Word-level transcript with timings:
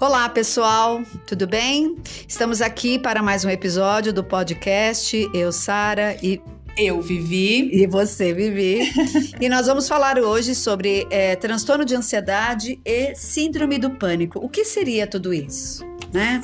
Olá, 0.00 0.30
pessoal, 0.30 1.02
tudo 1.26 1.46
bem? 1.46 1.94
Estamos 2.26 2.62
aqui 2.62 2.98
para 2.98 3.22
mais 3.22 3.44
um 3.44 3.50
episódio 3.50 4.14
do 4.14 4.24
podcast 4.24 5.28
Eu, 5.34 5.52
Sara 5.52 6.16
e 6.22 6.40
eu, 6.74 7.02
Vivi. 7.02 7.68
E 7.70 7.86
você, 7.86 8.32
Vivi. 8.32 8.80
e 9.38 9.46
nós 9.50 9.66
vamos 9.66 9.86
falar 9.86 10.18
hoje 10.18 10.54
sobre 10.54 11.06
é, 11.10 11.36
transtorno 11.36 11.84
de 11.84 11.94
ansiedade 11.94 12.80
e 12.82 13.14
síndrome 13.14 13.78
do 13.78 13.90
pânico. 13.90 14.38
O 14.38 14.48
que 14.48 14.64
seria 14.64 15.06
tudo 15.06 15.34
isso? 15.34 15.84
Né? 16.10 16.40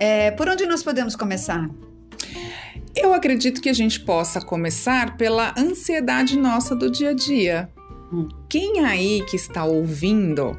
É, 0.00 0.32
por 0.32 0.48
onde 0.48 0.66
nós 0.66 0.82
podemos 0.82 1.14
começar? 1.14 1.70
Eu 2.96 3.14
acredito 3.14 3.62
que 3.62 3.68
a 3.68 3.72
gente 3.72 4.00
possa 4.00 4.40
começar 4.40 5.16
pela 5.16 5.54
ansiedade 5.56 6.36
nossa 6.36 6.74
do 6.74 6.90
dia 6.90 7.10
a 7.10 7.14
dia. 7.14 7.70
Hum. 8.12 8.28
Quem 8.48 8.84
aí 8.84 9.24
que 9.24 9.36
está 9.36 9.64
ouvindo 9.64 10.58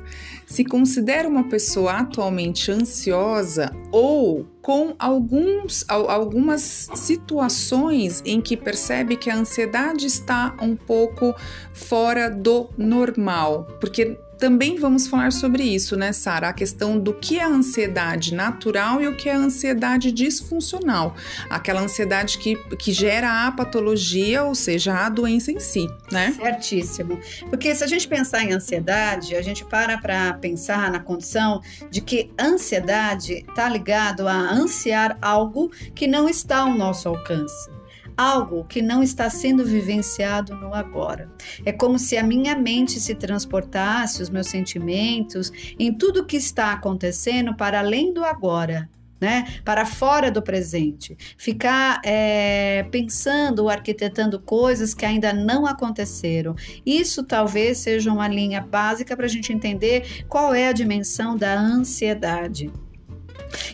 se 0.53 0.63
considera 0.63 1.27
uma 1.27 1.45
pessoa 1.45 1.93
atualmente 1.93 2.71
ansiosa 2.71 3.75
ou 3.91 4.45
com 4.61 4.93
alguns, 4.99 5.83
algumas 5.89 6.89
situações 6.93 8.21
em 8.23 8.39
que 8.39 8.55
percebe 8.55 9.17
que 9.17 9.31
a 9.31 9.35
ansiedade 9.35 10.05
está 10.05 10.55
um 10.61 10.75
pouco 10.75 11.33
fora 11.73 12.29
do 12.29 12.69
normal, 12.77 13.65
porque 13.81 14.15
também 14.43 14.75
vamos 14.77 15.07
falar 15.07 15.31
sobre 15.31 15.63
isso, 15.63 15.95
né, 15.95 16.11
Sara? 16.11 16.49
A 16.49 16.53
questão 16.53 16.99
do 16.99 17.13
que 17.13 17.39
é 17.39 17.43
a 17.43 17.47
ansiedade 17.47 18.35
natural 18.35 19.01
e 19.01 19.07
o 19.07 19.15
que 19.15 19.29
é 19.29 19.33
a 19.33 19.37
ansiedade 19.37 20.11
disfuncional. 20.11 21.15
Aquela 21.49 21.79
ansiedade 21.79 22.37
que, 22.37 22.57
que 22.75 22.91
gera 22.91 23.47
a 23.47 23.51
patologia, 23.53 24.43
ou 24.43 24.53
seja, 24.53 24.93
a 24.97 25.07
doença 25.07 25.49
em 25.49 25.61
si, 25.61 25.87
né? 26.11 26.33
Certíssimo. 26.33 27.17
Porque 27.49 27.73
se 27.73 27.85
a 27.85 27.87
gente 27.87 28.05
pensar 28.05 28.43
em 28.43 28.51
ansiedade, 28.51 29.33
a 29.33 29.41
gente 29.41 29.63
para 29.63 29.97
para 29.97 30.33
pensar 30.33 30.91
na 30.91 30.99
condição 30.99 31.61
de 31.89 32.01
que 32.01 32.29
ansiedade 32.37 33.45
está 33.47 33.69
ligado 33.69 34.27
a 34.27 34.35
ansiar 34.35 35.17
algo 35.21 35.71
que 35.95 36.05
não 36.05 36.27
está 36.27 36.57
ao 36.57 36.73
nosso 36.73 37.07
alcance 37.07 37.72
algo 38.17 38.63
que 38.65 38.81
não 38.81 39.01
está 39.01 39.29
sendo 39.29 39.65
vivenciado 39.65 40.55
no 40.55 40.73
agora. 40.73 41.29
É 41.65 41.71
como 41.71 41.97
se 41.97 42.17
a 42.17 42.23
minha 42.23 42.55
mente 42.55 42.99
se 42.99 43.15
transportasse, 43.15 44.21
os 44.21 44.29
meus 44.29 44.47
sentimentos, 44.47 45.51
em 45.79 45.93
tudo 45.93 46.25
que 46.25 46.37
está 46.37 46.73
acontecendo 46.73 47.55
para 47.55 47.79
além 47.79 48.13
do 48.13 48.23
agora. 48.23 48.89
Né? 49.21 49.61
Para 49.63 49.85
fora 49.85 50.29
do 50.29 50.41
presente, 50.41 51.15
ficar 51.37 52.01
é, 52.03 52.85
pensando 52.91 53.69
arquitetando 53.69 54.37
coisas 54.37 54.93
que 54.93 55.05
ainda 55.05 55.31
não 55.31 55.65
aconteceram. 55.65 56.55
Isso 56.85 57.23
talvez 57.23 57.77
seja 57.77 58.11
uma 58.11 58.27
linha 58.27 58.59
básica 58.59 59.15
para 59.15 59.25
a 59.25 59.29
gente 59.29 59.53
entender 59.53 60.25
qual 60.27 60.53
é 60.53 60.67
a 60.67 60.73
dimensão 60.73 61.37
da 61.37 61.57
ansiedade. 61.57 62.69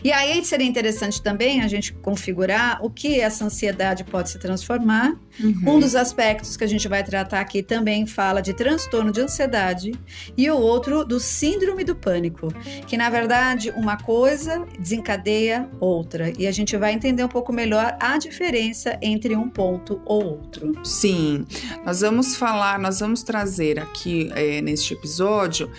E 0.02 0.12
aí 0.12 0.44
seria 0.44 0.66
interessante 0.66 1.22
também 1.22 1.62
a 1.62 1.68
gente 1.68 1.92
configurar 1.92 2.84
o 2.84 2.90
que 2.90 3.20
essa 3.20 3.44
ansiedade 3.44 4.04
pode 4.04 4.30
se 4.30 4.38
transformar. 4.38 5.16
Uhum. 5.38 5.76
Um 5.76 5.80
dos 5.80 5.94
aspectos 5.94 6.56
que 6.56 6.64
a 6.64 6.66
gente 6.66 6.86
vai 6.88 7.02
tratar 7.02 7.40
aqui 7.40 7.62
também 7.62 8.06
fala 8.06 8.40
de 8.40 8.52
transtorno 8.54 9.12
de 9.12 9.20
ansiedade 9.20 9.92
e 10.36 10.50
o 10.50 10.56
outro 10.56 11.04
do 11.04 11.18
síndrome 11.18 11.84
do 11.84 11.94
pânico, 11.94 12.48
que 12.86 12.96
na 12.96 13.08
verdade 13.08 13.70
uma 13.76 13.96
coisa 13.96 14.66
desencadeia 14.78 15.68
outra. 15.78 16.32
E 16.38 16.46
a 16.46 16.52
gente 16.52 16.76
vai 16.76 16.92
entender 16.92 17.24
um 17.24 17.28
pouco 17.28 17.52
melhor 17.52 17.96
a 18.00 18.18
diferença 18.18 18.98
entre 19.00 19.36
um 19.36 19.48
ponto 19.48 20.00
ou 20.04 20.24
outro. 20.24 20.72
Sim, 20.84 21.46
nós 21.84 22.00
vamos 22.00 22.36
falar, 22.36 22.78
nós 22.78 23.00
vamos 23.00 23.22
trazer 23.22 23.78
aqui 23.78 24.30
é, 24.34 24.60
neste 24.60 24.94
episódio 24.94 25.70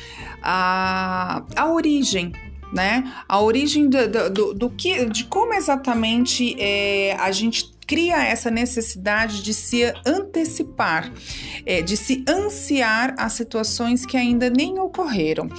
a, 0.41 1.43
a 1.55 1.71
origem 1.71 2.31
né? 2.71 3.13
A 3.27 3.39
origem 3.41 3.89
do, 3.89 4.29
do, 4.29 4.53
do 4.53 4.69
que, 4.69 5.05
de 5.05 5.25
como 5.25 5.53
exatamente 5.53 6.55
é, 6.59 7.15
a 7.19 7.31
gente 7.31 7.71
cria 7.91 8.23
essa 8.23 8.49
necessidade 8.49 9.43
de 9.43 9.53
se 9.53 9.83
antecipar, 10.05 11.11
é, 11.65 11.81
de 11.81 11.97
se 11.97 12.23
ansiar 12.25 13.13
as 13.17 13.33
situações 13.33 14.05
que 14.05 14.15
ainda 14.15 14.49
nem 14.49 14.79
ocorreram. 14.79 15.49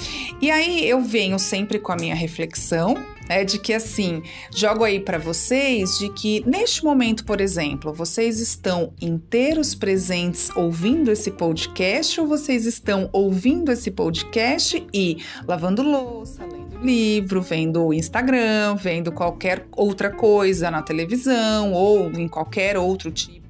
E 0.41 0.50
aí 0.50 0.89
eu 0.89 1.03
venho 1.03 1.39
sempre 1.39 1.78
com 1.78 1.93
a 1.93 1.97
minha 1.97 2.15
reflexão, 2.15 2.97
é 3.29 3.44
de 3.44 3.59
que 3.59 3.75
assim, 3.75 4.23
jogo 4.55 4.83
aí 4.83 4.99
para 4.99 5.19
vocês 5.19 5.99
de 5.99 6.09
que 6.09 6.43
neste 6.47 6.83
momento, 6.83 7.23
por 7.25 7.39
exemplo, 7.39 7.93
vocês 7.93 8.41
estão 8.41 8.94
inteiros 8.99 9.75
presentes 9.75 10.49
ouvindo 10.56 11.11
esse 11.11 11.31
podcast 11.31 12.19
ou 12.19 12.27
vocês 12.27 12.65
estão 12.65 13.11
ouvindo 13.12 13.71
esse 13.71 13.91
podcast 13.91 14.87
e 14.93 15.19
lavando 15.47 15.83
louça, 15.83 16.44
lendo 16.44 16.62
livro, 16.82 17.41
vendo 17.41 17.87
o 17.87 17.94
Instagram, 17.94 18.76
vendo 18.76 19.12
qualquer 19.12 19.66
outra 19.72 20.10
coisa 20.10 20.70
na 20.70 20.82
televisão 20.82 21.72
ou 21.72 22.10
em 22.10 22.28
qualquer 22.28 22.76
outro 22.76 23.10
tipo 23.10 23.43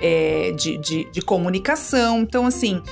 é, 0.00 0.52
de, 0.52 0.76
de, 0.78 1.10
de 1.10 1.22
comunicação. 1.22 2.20
Então, 2.20 2.46
assim, 2.46 2.82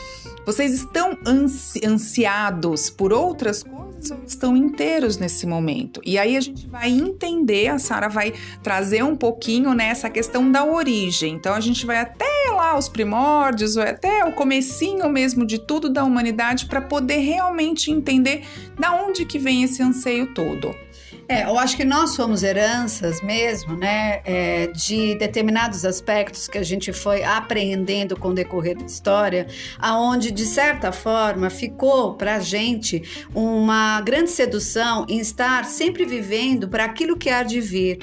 vocês 0.50 0.72
estão 0.72 1.16
ansi 1.24 1.80
ansiados 1.86 2.90
por 2.90 3.12
outras 3.12 3.62
coisas 3.62 3.80
estão 4.26 4.56
inteiros 4.56 5.18
nesse 5.18 5.46
momento. 5.46 6.00
E 6.04 6.18
aí 6.18 6.36
a 6.36 6.40
gente 6.40 6.66
vai 6.66 6.90
entender, 6.90 7.68
a 7.68 7.78
Sara 7.78 8.08
vai 8.08 8.32
trazer 8.62 9.04
um 9.04 9.14
pouquinho 9.14 9.74
nessa 9.74 10.08
né, 10.08 10.14
questão 10.14 10.50
da 10.50 10.64
origem. 10.64 11.34
Então 11.34 11.54
a 11.54 11.60
gente 11.60 11.84
vai 11.84 11.98
até 11.98 12.24
lá 12.50 12.76
os 12.76 12.88
primórdios, 12.88 13.74
vai 13.74 13.90
até 13.90 14.24
o 14.24 14.32
comecinho 14.32 15.08
mesmo 15.08 15.46
de 15.46 15.58
tudo 15.58 15.88
da 15.88 16.02
humanidade 16.02 16.66
para 16.66 16.80
poder 16.80 17.18
realmente 17.18 17.90
entender 17.90 18.42
da 18.78 18.92
onde 18.92 19.24
que 19.24 19.38
vem 19.38 19.62
esse 19.62 19.82
anseio 19.82 20.32
todo. 20.34 20.74
É, 21.30 21.44
eu 21.44 21.56
acho 21.56 21.76
que 21.76 21.84
nós 21.84 22.10
somos 22.10 22.42
heranças 22.42 23.22
mesmo, 23.22 23.76
né, 23.76 24.20
é, 24.24 24.66
de 24.66 25.14
determinados 25.14 25.84
aspectos 25.84 26.48
que 26.48 26.58
a 26.58 26.62
gente 26.64 26.92
foi 26.92 27.22
apreendendo 27.22 28.16
com 28.16 28.30
o 28.30 28.34
decorrer 28.34 28.76
da 28.76 28.84
história, 28.84 29.46
aonde 29.78 30.32
de 30.32 30.44
certa 30.44 30.90
forma 30.90 31.48
ficou 31.48 32.14
para 32.14 32.34
a 32.34 32.40
gente 32.40 33.28
uma 33.32 34.00
grande 34.00 34.28
sedução 34.28 35.06
em 35.08 35.20
estar 35.20 35.66
sempre 35.66 36.04
vivendo 36.04 36.68
para 36.68 36.84
aquilo 36.84 37.16
que 37.16 37.30
há 37.30 37.44
de 37.44 37.60
vir. 37.60 38.00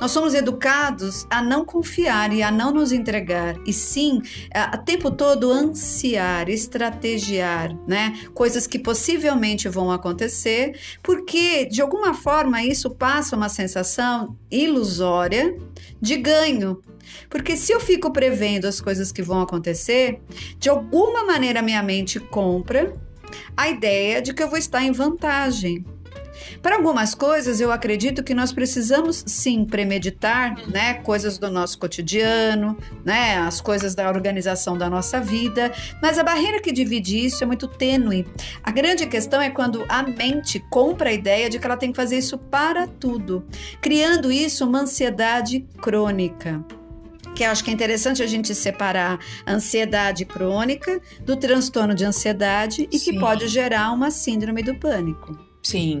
Nós 0.00 0.10
somos 0.10 0.32
educados 0.32 1.26
a 1.28 1.42
não 1.42 1.66
confiar 1.66 2.32
e 2.32 2.42
a 2.42 2.50
não 2.50 2.72
nos 2.72 2.90
entregar, 2.90 3.54
e 3.66 3.72
sim 3.74 4.22
a, 4.54 4.76
a 4.76 4.78
tempo 4.78 5.10
todo 5.10 5.52
ansiar, 5.52 6.48
estrategiar, 6.48 7.76
né, 7.86 8.18
coisas 8.32 8.66
que 8.66 8.78
possivelmente 8.78 9.68
vão 9.68 9.90
acontecer, 9.90 10.74
porque 11.02 11.66
de 11.66 11.82
alguma 11.82 12.14
forma 12.14 12.61
isso 12.66 12.90
passa 12.90 13.36
uma 13.36 13.48
sensação 13.48 14.36
ilusória 14.50 15.56
de 16.00 16.16
ganho. 16.16 16.80
Porque 17.28 17.56
se 17.56 17.72
eu 17.72 17.80
fico 17.80 18.12
prevendo 18.12 18.66
as 18.66 18.80
coisas 18.80 19.12
que 19.12 19.22
vão 19.22 19.40
acontecer, 19.40 20.20
de 20.58 20.68
alguma 20.68 21.24
maneira 21.24 21.62
minha 21.62 21.82
mente 21.82 22.20
compra 22.20 22.94
a 23.56 23.68
ideia 23.68 24.20
de 24.20 24.32
que 24.32 24.42
eu 24.42 24.48
vou 24.48 24.58
estar 24.58 24.82
em 24.82 24.92
vantagem. 24.92 25.84
Para 26.60 26.76
algumas 26.76 27.14
coisas, 27.14 27.60
eu 27.60 27.70
acredito 27.70 28.22
que 28.22 28.34
nós 28.34 28.52
precisamos 28.52 29.24
sim 29.26 29.64
premeditar, 29.64 30.56
né, 30.68 30.94
coisas 30.94 31.38
do 31.38 31.50
nosso 31.50 31.78
cotidiano, 31.78 32.76
né, 33.04 33.38
as 33.38 33.60
coisas 33.60 33.94
da 33.94 34.08
organização 34.08 34.76
da 34.76 34.88
nossa 34.88 35.20
vida, 35.20 35.72
mas 36.00 36.18
a 36.18 36.24
barreira 36.24 36.60
que 36.60 36.72
divide 36.72 37.24
isso 37.24 37.42
é 37.42 37.46
muito 37.46 37.66
tênue. 37.68 38.26
A 38.62 38.70
grande 38.70 39.06
questão 39.06 39.40
é 39.40 39.50
quando 39.50 39.84
a 39.88 40.02
mente 40.02 40.60
compra 40.70 41.10
a 41.10 41.12
ideia 41.12 41.48
de 41.48 41.58
que 41.58 41.66
ela 41.66 41.76
tem 41.76 41.90
que 41.90 41.96
fazer 41.96 42.18
isso 42.18 42.38
para 42.38 42.86
tudo, 42.86 43.44
criando 43.80 44.30
isso 44.30 44.66
uma 44.66 44.80
ansiedade 44.80 45.66
crônica 45.80 46.64
que 47.34 47.44
acho 47.44 47.64
que 47.64 47.70
é 47.70 47.74
interessante 47.74 48.22
a 48.22 48.26
gente 48.26 48.54
separar 48.54 49.18
a 49.46 49.52
ansiedade 49.52 50.24
crônica 50.24 51.00
do 51.20 51.36
transtorno 51.36 51.94
de 51.94 52.04
ansiedade 52.04 52.88
e 52.92 52.98
Sim. 52.98 53.12
que 53.12 53.18
pode 53.18 53.48
gerar 53.48 53.90
uma 53.92 54.10
síndrome 54.10 54.62
do 54.62 54.74
pânico. 54.74 55.51
Sim. 55.62 56.00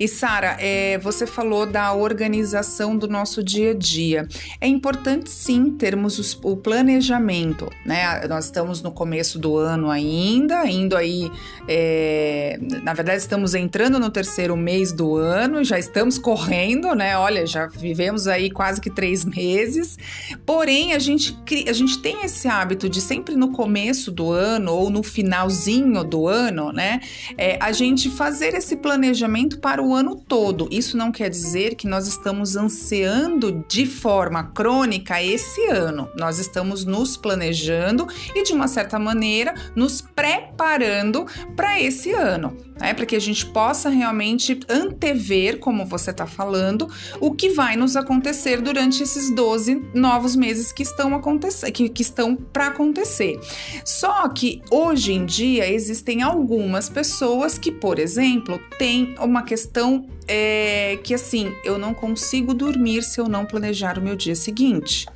E 0.00 0.08
Sara, 0.08 0.56
é, 0.58 0.98
você 0.98 1.26
falou 1.28 1.64
da 1.64 1.92
organização 1.94 2.96
do 2.98 3.06
nosso 3.06 3.40
dia 3.42 3.70
a 3.70 3.74
dia. 3.74 4.26
É 4.60 4.66
importante 4.66 5.30
sim 5.30 5.70
termos 5.70 6.18
os, 6.18 6.36
o 6.42 6.56
planejamento, 6.56 7.70
né? 7.84 8.26
Nós 8.26 8.46
estamos 8.46 8.82
no 8.82 8.90
começo 8.90 9.38
do 9.38 9.56
ano 9.56 9.90
ainda, 9.90 10.68
indo 10.68 10.96
aí, 10.96 11.30
é, 11.68 12.58
na 12.82 12.92
verdade 12.94 13.18
estamos 13.18 13.54
entrando 13.54 14.00
no 14.00 14.10
terceiro 14.10 14.56
mês 14.56 14.90
do 14.90 15.14
ano, 15.14 15.62
já 15.62 15.78
estamos 15.78 16.18
correndo, 16.18 16.92
né? 16.92 17.16
Olha, 17.16 17.46
já 17.46 17.68
vivemos 17.68 18.26
aí 18.26 18.50
quase 18.50 18.80
que 18.80 18.90
três 18.90 19.24
meses. 19.24 19.96
Porém, 20.44 20.94
a 20.94 20.98
gente 20.98 21.36
a 21.68 21.72
gente 21.72 21.98
tem 22.00 22.24
esse 22.24 22.48
hábito 22.48 22.88
de 22.88 23.00
sempre 23.00 23.36
no 23.36 23.52
começo 23.52 24.10
do 24.10 24.32
ano 24.32 24.72
ou 24.72 24.90
no 24.90 25.04
finalzinho 25.04 26.02
do 26.02 26.26
ano, 26.26 26.72
né? 26.72 27.00
É, 27.38 27.56
a 27.60 27.70
gente 27.70 28.10
fazer 28.10 28.52
esse 28.54 28.74
planejamento 28.74 28.95
planejamento 28.96 29.58
para 29.58 29.82
o 29.82 29.94
ano 29.94 30.16
todo. 30.16 30.68
Isso 30.70 30.96
não 30.96 31.12
quer 31.12 31.28
dizer 31.28 31.74
que 31.74 31.86
nós 31.86 32.08
estamos 32.08 32.56
ansiando 32.56 33.62
de 33.68 33.84
forma 33.84 34.44
crônica 34.44 35.22
esse 35.22 35.66
ano. 35.66 36.08
Nós 36.16 36.38
estamos 36.38 36.86
nos 36.86 37.14
planejando 37.14 38.06
e, 38.34 38.42
de 38.42 38.54
uma 38.54 38.66
certa 38.66 38.98
maneira, 38.98 39.54
nos 39.74 40.00
preparando 40.00 41.26
para 41.54 41.78
esse 41.78 42.10
ano, 42.12 42.56
né? 42.80 42.94
Para 42.94 43.04
que 43.04 43.14
a 43.14 43.20
gente 43.20 43.44
possa 43.44 43.90
realmente 43.90 44.58
antever, 44.66 45.58
como 45.58 45.84
você 45.84 46.10
está 46.10 46.26
falando, 46.26 46.88
o 47.20 47.32
que 47.32 47.50
vai 47.50 47.76
nos 47.76 47.96
acontecer 47.96 48.62
durante 48.62 49.02
esses 49.02 49.30
12 49.34 49.90
novos 49.92 50.34
meses 50.34 50.72
que 50.72 50.82
estão 50.82 51.14
acontecendo, 51.14 51.72
que, 51.72 51.90
que 51.90 52.02
estão 52.02 52.34
para 52.34 52.68
acontecer. 52.68 53.38
Só 53.84 54.26
que 54.30 54.62
hoje 54.70 55.12
em 55.12 55.26
dia 55.26 55.70
existem 55.70 56.22
algumas 56.22 56.88
pessoas 56.88 57.58
que, 57.58 57.70
por 57.70 57.98
exemplo, 57.98 58.58
têm 58.78 58.85
uma 59.20 59.42
questão 59.42 60.06
é, 60.28 60.98
que 61.02 61.14
assim, 61.14 61.54
eu 61.64 61.78
não 61.78 61.94
consigo 61.94 62.52
dormir 62.52 63.02
se 63.02 63.20
eu 63.20 63.28
não 63.28 63.46
planejar 63.46 63.98
o 63.98 64.02
meu 64.02 64.16
dia 64.16 64.34
seguinte. 64.34 65.06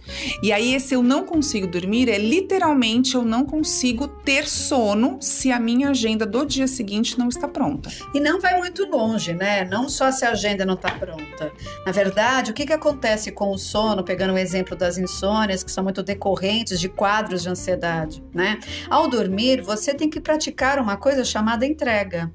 E 0.43 0.53
aí, 0.53 0.75
esse 0.75 0.95
eu 0.95 1.03
não 1.03 1.25
consigo 1.25 1.67
dormir 1.67 2.09
é 2.09 2.19
literalmente 2.19 3.15
eu 3.15 3.23
não 3.23 3.45
consigo 3.45 4.07
ter 4.07 4.47
sono 4.47 5.19
se 5.21 5.51
a 5.51 5.59
minha 5.59 5.91
agenda 5.91 6.27
do 6.27 6.45
dia 6.45 6.67
seguinte 6.67 7.19
não 7.19 7.29
está 7.29 7.49
pronta. 7.49 7.91
E 8.15 8.21
não 8.21 8.41
vai 8.41 8.57
muito 8.59 8.85
longe, 8.87 9.33
né? 9.33 9.65
Não 9.65 9.89
só 9.89 10.11
se 10.13 10.25
a 10.25 10.31
agenda 10.31 10.65
não 10.65 10.75
está 10.75 10.91
pronta. 10.91 11.53
Na 11.85 11.93
verdade, 11.93 12.51
o 12.51 12.55
que, 12.55 12.67
que 12.67 12.73
acontece 12.73 13.33
com 13.33 13.53
o 13.53 13.59
sono, 13.59 14.05
pegando 14.05 14.35
o 14.35 14.39
exemplo 14.39 14.77
das 14.77 14.99
insônias, 14.99 15.65
que 15.65 15.71
são 15.71 15.85
muito 15.85 16.03
decorrentes 16.03 16.79
de 16.79 16.89
quadros 16.89 17.43
de 17.43 17.49
ansiedade, 17.49 18.23
né? 18.35 18.59
Ao 18.89 19.09
dormir, 19.09 19.63
você 19.63 19.95
tem 19.95 20.09
que 20.09 20.21
praticar 20.21 20.79
uma 20.79 20.97
coisa 20.97 21.25
chamada 21.25 21.67
entrega. 21.67 22.33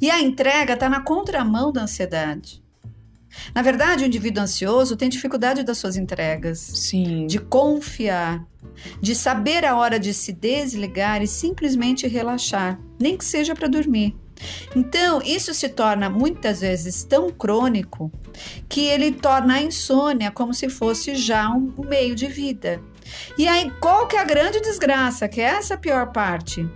E 0.00 0.10
a 0.10 0.20
entrega 0.20 0.74
está 0.74 0.88
na 0.88 1.00
contramão 1.00 1.72
da 1.72 1.82
ansiedade. 1.82 2.62
Na 3.54 3.62
verdade, 3.62 4.04
o 4.04 4.06
indivíduo 4.06 4.42
ansioso 4.42 4.96
tem 4.96 5.08
dificuldade 5.08 5.62
das 5.62 5.78
suas 5.78 5.96
entregas. 5.96 6.58
Sim. 6.58 7.26
De 7.26 7.38
confiar, 7.38 8.44
de 9.00 9.14
saber 9.14 9.64
a 9.64 9.76
hora 9.76 9.98
de 9.98 10.12
se 10.12 10.32
desligar 10.32 11.22
e 11.22 11.26
simplesmente 11.26 12.08
relaxar, 12.08 12.80
nem 12.98 13.16
que 13.16 13.24
seja 13.24 13.54
para 13.54 13.68
dormir. 13.68 14.16
Então, 14.74 15.20
isso 15.22 15.52
se 15.52 15.68
torna 15.68 16.08
muitas 16.08 16.60
vezes 16.60 17.04
tão 17.04 17.30
crônico 17.30 18.10
que 18.68 18.86
ele 18.86 19.12
torna 19.12 19.54
a 19.54 19.62
insônia 19.62 20.30
como 20.30 20.54
se 20.54 20.68
fosse 20.68 21.14
já 21.14 21.50
um 21.50 21.72
meio 21.86 22.14
de 22.14 22.26
vida. 22.26 22.80
E 23.36 23.46
aí, 23.46 23.70
qual 23.80 24.06
que 24.06 24.16
é 24.16 24.20
a 24.20 24.24
grande 24.24 24.60
desgraça? 24.60 25.28
Que 25.28 25.40
é 25.40 25.44
essa 25.44 25.74
a 25.74 25.78
pior 25.78 26.12
parte? 26.12 26.68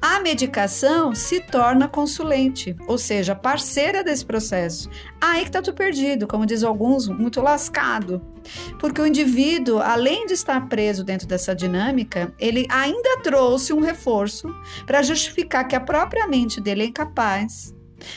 A 0.00 0.20
medicação 0.20 1.14
se 1.14 1.40
torna 1.40 1.88
consulente, 1.88 2.76
ou 2.86 2.98
seja, 2.98 3.34
parceira 3.34 4.04
desse 4.04 4.24
processo. 4.24 4.90
Aí 5.20 5.44
que 5.44 5.50
tá 5.50 5.62
tudo 5.62 5.74
perdido, 5.76 6.26
como 6.26 6.46
diz 6.46 6.62
alguns, 6.62 7.08
muito 7.08 7.40
lascado. 7.40 8.20
Porque 8.78 9.00
o 9.00 9.06
indivíduo, 9.06 9.80
além 9.80 10.26
de 10.26 10.34
estar 10.34 10.68
preso 10.68 11.02
dentro 11.02 11.26
dessa 11.26 11.54
dinâmica, 11.54 12.32
ele 12.38 12.66
ainda 12.68 13.20
trouxe 13.22 13.72
um 13.72 13.80
reforço 13.80 14.48
para 14.86 15.02
justificar 15.02 15.66
que 15.66 15.74
a 15.74 15.80
própria 15.80 16.26
mente 16.26 16.60
dele 16.60 16.82
é 16.82 16.86
incapaz 16.86 17.74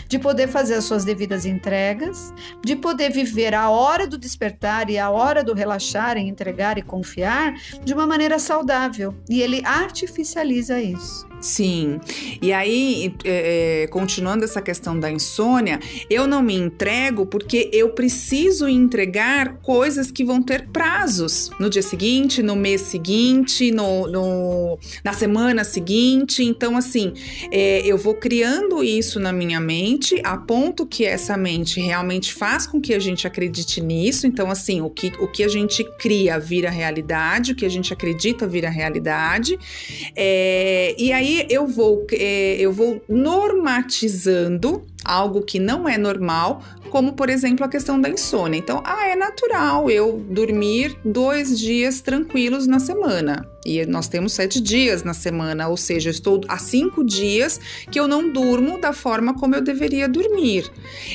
de 0.07 0.19
poder 0.19 0.47
fazer 0.47 0.75
as 0.75 0.83
suas 0.83 1.05
devidas 1.05 1.45
entregas, 1.45 2.33
de 2.63 2.75
poder 2.75 3.11
viver 3.11 3.53
a 3.55 3.69
hora 3.69 4.05
do 4.05 4.17
despertar 4.17 4.89
e 4.89 4.97
a 4.97 5.09
hora 5.09 5.43
do 5.43 5.53
relaxar 5.53 6.17
e 6.17 6.27
entregar 6.27 6.77
e 6.77 6.81
confiar 6.81 7.53
de 7.83 7.93
uma 7.93 8.05
maneira 8.05 8.37
saudável. 8.39 9.15
E 9.29 9.41
ele 9.41 9.61
artificializa 9.65 10.81
isso. 10.81 11.28
Sim. 11.41 11.99
E 12.41 12.51
aí, 12.51 13.13
é, 13.23 13.83
é, 13.83 13.87
continuando 13.87 14.43
essa 14.43 14.61
questão 14.61 14.99
da 14.99 15.09
insônia, 15.09 15.79
eu 16.09 16.27
não 16.27 16.41
me 16.41 16.55
entrego 16.55 17.25
porque 17.25 17.69
eu 17.71 17.89
preciso 17.89 18.67
entregar 18.67 19.57
coisas 19.61 20.11
que 20.11 20.23
vão 20.23 20.41
ter 20.41 20.67
prazos 20.67 21.49
no 21.59 21.69
dia 21.69 21.81
seguinte, 21.81 22.43
no 22.43 22.55
mês 22.55 22.81
seguinte, 22.81 23.71
no, 23.71 24.07
no 24.07 24.79
na 25.03 25.13
semana 25.13 25.63
seguinte. 25.63 26.43
Então, 26.43 26.75
assim, 26.75 27.13
é, 27.51 27.85
eu 27.85 27.97
vou 27.97 28.15
criando 28.15 28.83
isso 28.83 29.19
na 29.19 29.31
minha 29.31 29.59
mente, 29.59 30.21
a 30.23 30.37
ponto 30.37 30.85
que 30.85 31.05
essa 31.05 31.37
mente 31.37 31.79
realmente 31.79 32.33
faz 32.33 32.67
com 32.67 32.81
que 32.81 32.93
a 32.93 32.99
gente 32.99 33.25
acredite 33.25 33.81
nisso. 33.81 34.27
Então, 34.27 34.51
assim, 34.51 34.81
o 34.81 34.89
que, 34.89 35.13
o 35.19 35.27
que 35.27 35.43
a 35.43 35.47
gente 35.47 35.83
cria 35.97 36.37
vira 36.39 36.69
realidade, 36.69 37.53
o 37.53 37.55
que 37.55 37.65
a 37.65 37.69
gente 37.69 37.93
acredita 37.93 38.47
vira 38.47 38.69
realidade. 38.69 39.57
É, 40.15 40.95
e 40.97 41.11
aí, 41.13 41.28
aí 41.29 41.45
eu 41.49 41.67
vou, 41.67 42.05
é, 42.11 42.55
eu 42.59 42.71
vou 42.71 43.01
normatizando 43.07 44.83
algo 45.03 45.41
que 45.41 45.59
não 45.59 45.87
é 45.87 45.97
normal, 45.97 46.61
como 46.89 47.13
por 47.13 47.29
exemplo 47.29 47.65
a 47.65 47.69
questão 47.69 47.99
da 47.99 48.09
insônia. 48.09 48.57
Então, 48.57 48.81
ah, 48.85 49.07
é 49.07 49.15
natural 49.15 49.89
eu 49.89 50.23
dormir 50.29 50.97
dois 51.05 51.57
dias 51.59 52.01
tranquilos 52.01 52.67
na 52.67 52.79
semana. 52.79 53.47
E 53.65 53.85
nós 53.85 54.07
temos 54.07 54.33
sete 54.33 54.61
dias 54.61 55.03
na 55.03 55.13
semana, 55.13 55.67
ou 55.67 55.75
seja, 55.75 56.09
estou 56.09 56.41
há 56.47 56.57
cinco 56.57 57.03
dias 57.03 57.59
que 57.91 57.99
eu 57.99 58.07
não 58.07 58.31
durmo 58.31 58.79
da 58.79 58.93
forma 58.93 59.33
como 59.33 59.53
eu 59.53 59.61
deveria 59.61 60.07
dormir. 60.07 60.71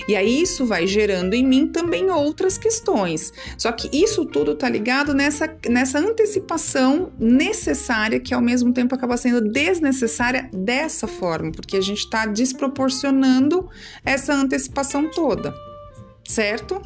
E 0.06 0.14
aí 0.14 0.42
isso 0.42 0.66
vai 0.66 0.86
gerando 0.86 1.34
em 1.34 1.44
mim 1.44 1.66
também 1.66 2.10
outras 2.10 2.58
questões. 2.58 3.32
Só 3.56 3.72
que 3.72 3.88
isso 3.96 4.24
tudo 4.26 4.52
está 4.52 4.68
ligado 4.68 5.14
nessa, 5.14 5.52
nessa 5.68 5.98
antecipação 5.98 7.12
necessária, 7.18 8.20
que 8.20 8.34
ao 8.34 8.42
mesmo 8.42 8.72
tempo 8.72 8.94
acaba 8.94 9.16
sendo 9.16 9.40
desnecessária 9.40 10.48
dessa 10.52 11.06
forma, 11.06 11.50
porque 11.50 11.76
a 11.76 11.80
gente 11.80 12.00
está 12.00 12.26
desproporcionando 12.26 13.68
essa 14.04 14.34
antecipação 14.34 15.10
toda, 15.10 15.54
certo? 16.26 16.80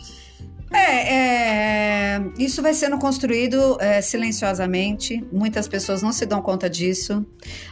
É, 0.71 1.15
é, 1.15 2.21
isso 2.39 2.61
vai 2.61 2.75
sendo 2.75 2.99
construído 2.99 3.79
é, 3.81 4.03
silenciosamente. 4.03 5.25
Muitas 5.33 5.67
pessoas 5.67 6.03
não 6.03 6.13
se 6.13 6.27
dão 6.27 6.43
conta 6.43 6.69
disso. 6.69 7.25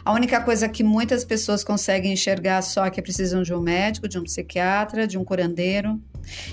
A 0.03 0.11
única 0.13 0.41
coisa 0.41 0.67
que 0.67 0.83
muitas 0.83 1.23
pessoas 1.23 1.63
conseguem 1.63 2.13
enxergar 2.13 2.61
só 2.63 2.85
é 2.85 2.89
que 2.89 3.01
precisam 3.01 3.43
de 3.43 3.53
um 3.53 3.61
médico, 3.61 4.07
de 4.07 4.17
um 4.17 4.23
psiquiatra, 4.23 5.05
de 5.05 5.17
um 5.17 5.23
curandeiro 5.23 6.01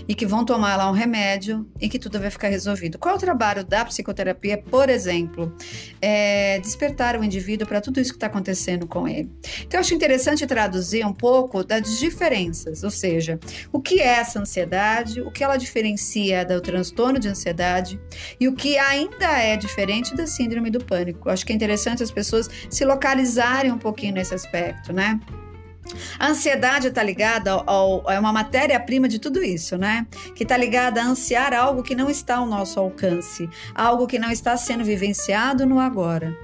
e 0.09 0.15
que 0.15 0.27
vão 0.27 0.45
tomar 0.45 0.77
lá 0.77 0.91
um 0.91 0.95
remédio 0.95 1.67
e 1.81 1.89
que 1.89 1.99
tudo 1.99 2.19
vai 2.19 2.31
ficar 2.31 2.49
resolvido. 2.49 2.99
Qual 2.99 3.15
é 3.15 3.17
o 3.17 3.21
trabalho 3.21 3.65
da 3.65 3.85
psicoterapia, 3.85 4.59
por 4.59 4.89
exemplo? 4.89 5.55
É 6.01 6.59
despertar 6.61 7.19
o 7.19 7.25
indivíduo 7.25 7.67
para 7.67 7.81
tudo 7.81 8.01
isso 8.01 8.13
que 8.13 8.17
está 8.17 8.27
acontecendo 8.27 8.87
com 8.87 9.07
ele. 9.09 9.31
Então, 9.61 9.79
eu 9.79 9.81
acho 9.81 9.95
interessante 9.95 10.47
traduzir 10.47 11.05
um 11.07 11.13
pouco 11.13 11.65
das 11.65 11.99
diferenças, 11.99 12.83
ou 12.83 12.91
seja, 12.91 13.39
o 13.73 13.81
que 13.81 14.01
é 14.01 14.19
essa 14.19 14.41
ansiedade, 14.41 15.21
o 15.21 15.31
que 15.31 15.43
ela 15.43 15.57
diferencia 15.57 16.45
do 16.45 16.61
transtorno 16.61 17.19
de 17.19 17.29
ansiedade 17.29 18.01
e 18.39 18.49
o 18.49 18.55
que 18.55 18.79
ainda 18.79 19.39
é 19.41 19.57
diferente 19.57 20.15
da 20.15 20.27
síndrome 20.27 20.71
do 20.71 20.85
pânico. 20.85 21.29
Eu 21.29 21.33
acho 21.33 21.45
que 21.45 21.53
é 21.53 21.57
interessante 21.57 22.03
as 22.03 22.11
pessoas 22.11 22.49
se 22.71 22.85
localizarem 22.85 23.73
um 23.73 23.79
pouquinho 23.79 24.15
nesse 24.15 24.35
aspecto, 24.35 24.93
né? 24.93 25.21
A 26.19 26.29
ansiedade 26.29 26.89
está 26.89 27.03
ligada 27.03 27.53
ao, 27.53 27.69
ao, 27.69 28.11
é 28.11 28.19
uma 28.19 28.33
matéria-prima 28.33 29.09
de 29.09 29.19
tudo 29.19 29.43
isso, 29.43 29.77
né? 29.77 30.07
Que 30.35 30.43
está 30.43 30.57
ligada 30.57 31.03
a 31.03 31.07
ansiar 31.07 31.53
algo 31.53 31.83
que 31.83 31.95
não 31.95 32.11
está 32.11 32.37
ao 32.37 32.47
nosso 32.47 32.81
alcance, 32.81 33.49
algo 33.75 34.07
que 34.07 34.19
não 34.19 34.31
está 34.31 34.57
sendo 34.57 34.85
vivenciado 34.85 35.67
no 35.67 35.79
agora. 35.79 36.44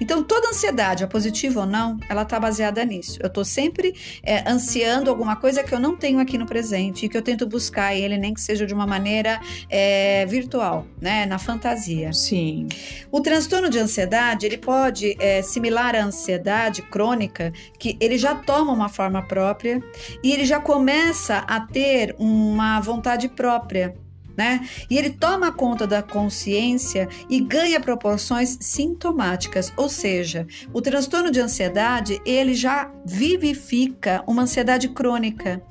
Então, 0.00 0.22
toda 0.22 0.48
ansiedade, 0.48 1.04
a 1.04 1.06
positiva 1.06 1.60
ou 1.60 1.66
não, 1.66 1.98
ela 2.08 2.22
está 2.22 2.38
baseada 2.38 2.84
nisso. 2.84 3.18
Eu 3.20 3.28
estou 3.28 3.44
sempre 3.44 3.94
é, 4.22 4.48
ansiando 4.48 5.10
alguma 5.10 5.36
coisa 5.36 5.62
que 5.62 5.74
eu 5.74 5.80
não 5.80 5.96
tenho 5.96 6.18
aqui 6.18 6.38
no 6.38 6.46
presente 6.46 7.06
e 7.06 7.08
que 7.08 7.16
eu 7.16 7.22
tento 7.22 7.46
buscar 7.46 7.94
ele, 7.94 8.16
nem 8.16 8.34
que 8.34 8.40
seja 8.40 8.66
de 8.66 8.74
uma 8.74 8.86
maneira 8.86 9.40
é, 9.68 10.26
virtual, 10.26 10.86
né, 11.00 11.26
na 11.26 11.38
fantasia. 11.38 12.12
Sim. 12.12 12.68
O 13.10 13.20
transtorno 13.20 13.68
de 13.68 13.78
ansiedade, 13.78 14.46
ele 14.46 14.58
pode, 14.58 15.16
é, 15.18 15.42
similar 15.42 15.94
à 15.94 16.04
ansiedade 16.04 16.82
crônica, 16.82 17.52
que 17.78 17.96
ele 18.00 18.18
já 18.18 18.34
toma 18.34 18.72
uma 18.72 18.88
forma 18.88 19.22
própria 19.22 19.82
e 20.22 20.32
ele 20.32 20.44
já 20.44 20.60
começa 20.60 21.38
a 21.38 21.60
ter 21.60 22.14
uma 22.18 22.80
vontade 22.80 23.28
própria 23.28 23.94
né? 24.36 24.68
E 24.90 24.98
ele 24.98 25.10
toma 25.10 25.52
conta 25.52 25.86
da 25.86 26.02
consciência 26.02 27.08
e 27.28 27.40
ganha 27.40 27.80
proporções 27.80 28.58
sintomáticas, 28.60 29.72
ou 29.76 29.88
seja, 29.88 30.46
o 30.72 30.82
transtorno 30.82 31.30
de 31.30 31.40
ansiedade, 31.40 32.20
ele 32.24 32.54
já 32.54 32.90
vivifica 33.04 34.22
uma 34.26 34.42
ansiedade 34.42 34.88
crônica, 34.88 35.62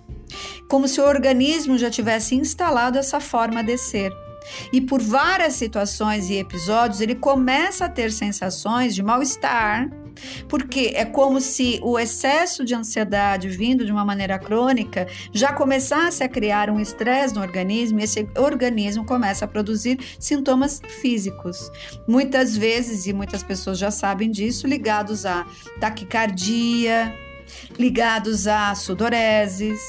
como 0.69 0.87
se 0.87 0.99
o 0.99 1.05
organismo 1.05 1.77
já 1.77 1.89
tivesse 1.89 2.35
instalado 2.35 2.97
essa 2.97 3.19
forma 3.19 3.63
de 3.63 3.77
ser. 3.77 4.24
E 4.71 4.81
por 4.81 5.01
várias 5.01 5.53
situações 5.53 6.29
e 6.29 6.35
episódios, 6.35 7.01
ele 7.01 7.15
começa 7.15 7.85
a 7.85 7.89
ter 7.89 8.11
sensações 8.11 8.95
de 8.95 9.03
mal-estar, 9.03 9.89
porque 10.47 10.91
é 10.95 11.05
como 11.05 11.41
se 11.41 11.79
o 11.83 11.99
excesso 11.99 12.63
de 12.63 12.73
ansiedade 12.73 13.49
vindo 13.49 13.85
de 13.85 13.91
uma 13.91 14.05
maneira 14.05 14.39
crônica 14.39 15.07
já 15.33 15.51
começasse 15.53 16.23
a 16.23 16.29
criar 16.29 16.69
um 16.69 16.79
estresse 16.79 17.35
no 17.35 17.41
organismo 17.41 17.99
e 17.99 18.03
esse 18.03 18.27
organismo 18.37 19.05
começa 19.05 19.45
a 19.45 19.47
produzir 19.47 19.99
sintomas 20.19 20.81
físicos. 21.01 21.69
Muitas 22.07 22.55
vezes, 22.55 23.07
e 23.07 23.13
muitas 23.13 23.43
pessoas 23.43 23.77
já 23.77 23.91
sabem 23.91 24.31
disso, 24.31 24.67
ligados 24.67 25.25
a 25.25 25.45
taquicardia, 25.79 27.13
ligados 27.77 28.47
a 28.47 28.73
sudoreses, 28.75 29.79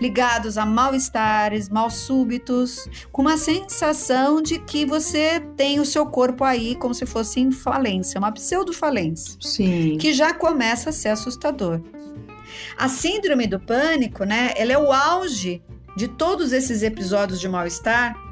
ligados 0.00 0.58
a 0.58 0.66
mal-estares, 0.66 1.68
mal 1.68 1.90
súbitos, 1.90 2.88
com 3.12 3.22
uma 3.22 3.36
sensação 3.36 4.42
de 4.42 4.58
que 4.58 4.84
você 4.84 5.40
tem 5.56 5.80
o 5.80 5.84
seu 5.84 6.06
corpo 6.06 6.44
aí 6.44 6.74
como 6.76 6.94
se 6.94 7.06
fosse 7.06 7.40
em 7.40 7.50
falência, 7.50 8.18
uma 8.18 8.32
pseudo-falência. 8.32 9.36
Sim. 9.40 9.98
Que 9.98 10.12
já 10.12 10.34
começa 10.34 10.90
a 10.90 10.92
ser 10.92 11.10
assustador. 11.10 11.80
A 12.76 12.88
síndrome 12.88 13.46
do 13.46 13.60
pânico, 13.60 14.24
né? 14.24 14.52
Ela 14.56 14.72
é 14.72 14.78
o 14.78 14.92
auge 14.92 15.62
de 15.96 16.08
todos 16.08 16.52
esses 16.52 16.82
episódios 16.82 17.40
de 17.40 17.48
mal-estar 17.48 18.25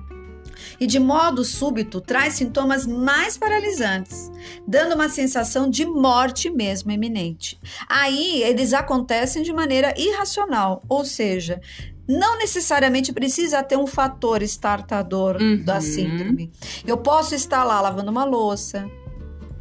e 0.81 0.87
de 0.87 0.99
modo 0.99 1.45
súbito 1.45 2.01
traz 2.01 2.35
sintomas 2.35 2.87
mais 2.87 3.37
paralisantes, 3.37 4.31
dando 4.67 4.95
uma 4.95 5.09
sensação 5.09 5.69
de 5.69 5.85
morte 5.87 6.51
mesmo 6.51 6.91
iminente. 6.91 7.59
Aí 7.89 8.43
eles 8.43 8.73
acontecem 8.73 9.43
de 9.43 9.53
maneira 9.53 9.95
irracional, 9.97 10.83
ou 10.89 11.05
seja, 11.05 11.61
não 12.07 12.37
necessariamente 12.39 13.13
precisa 13.13 13.63
ter 13.63 13.77
um 13.79 13.87
fator 13.87 14.43
estartador 14.43 15.37
Uhum. 15.41 15.65
da 15.65 15.81
síndrome. 15.81 16.53
Eu 16.87 16.99
posso 16.99 17.35
estar 17.35 17.65
lá 17.65 17.81
lavando 17.81 18.11
uma 18.11 18.25
louça, 18.25 18.87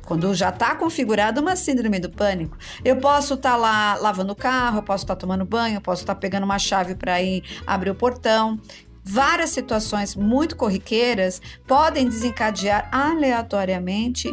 quando 0.05 0.33
já 0.35 0.49
está 0.49 0.75
configurada 0.75 1.39
uma 1.39 1.55
síndrome 1.55 1.97
do 1.97 2.09
pânico. 2.09 2.57
Eu 2.83 2.97
posso 2.97 3.35
estar 3.35 3.55
lá 3.55 3.95
lavando 3.95 4.33
o 4.33 4.35
carro, 4.35 4.79
eu 4.79 4.83
posso 4.83 5.05
estar 5.05 5.15
tomando 5.15 5.45
banho, 5.45 5.77
eu 5.77 5.81
posso 5.81 6.01
estar 6.03 6.15
pegando 6.15 6.43
uma 6.43 6.59
chave 6.59 6.93
para 6.95 7.21
ir 7.21 7.41
abrir 7.65 7.89
o 7.91 7.95
portão. 7.95 8.59
Várias 9.03 9.49
situações 9.49 10.15
muito 10.15 10.55
corriqueiras 10.55 11.41
podem 11.67 12.07
desencadear 12.07 12.89
aleatoriamente 12.91 14.29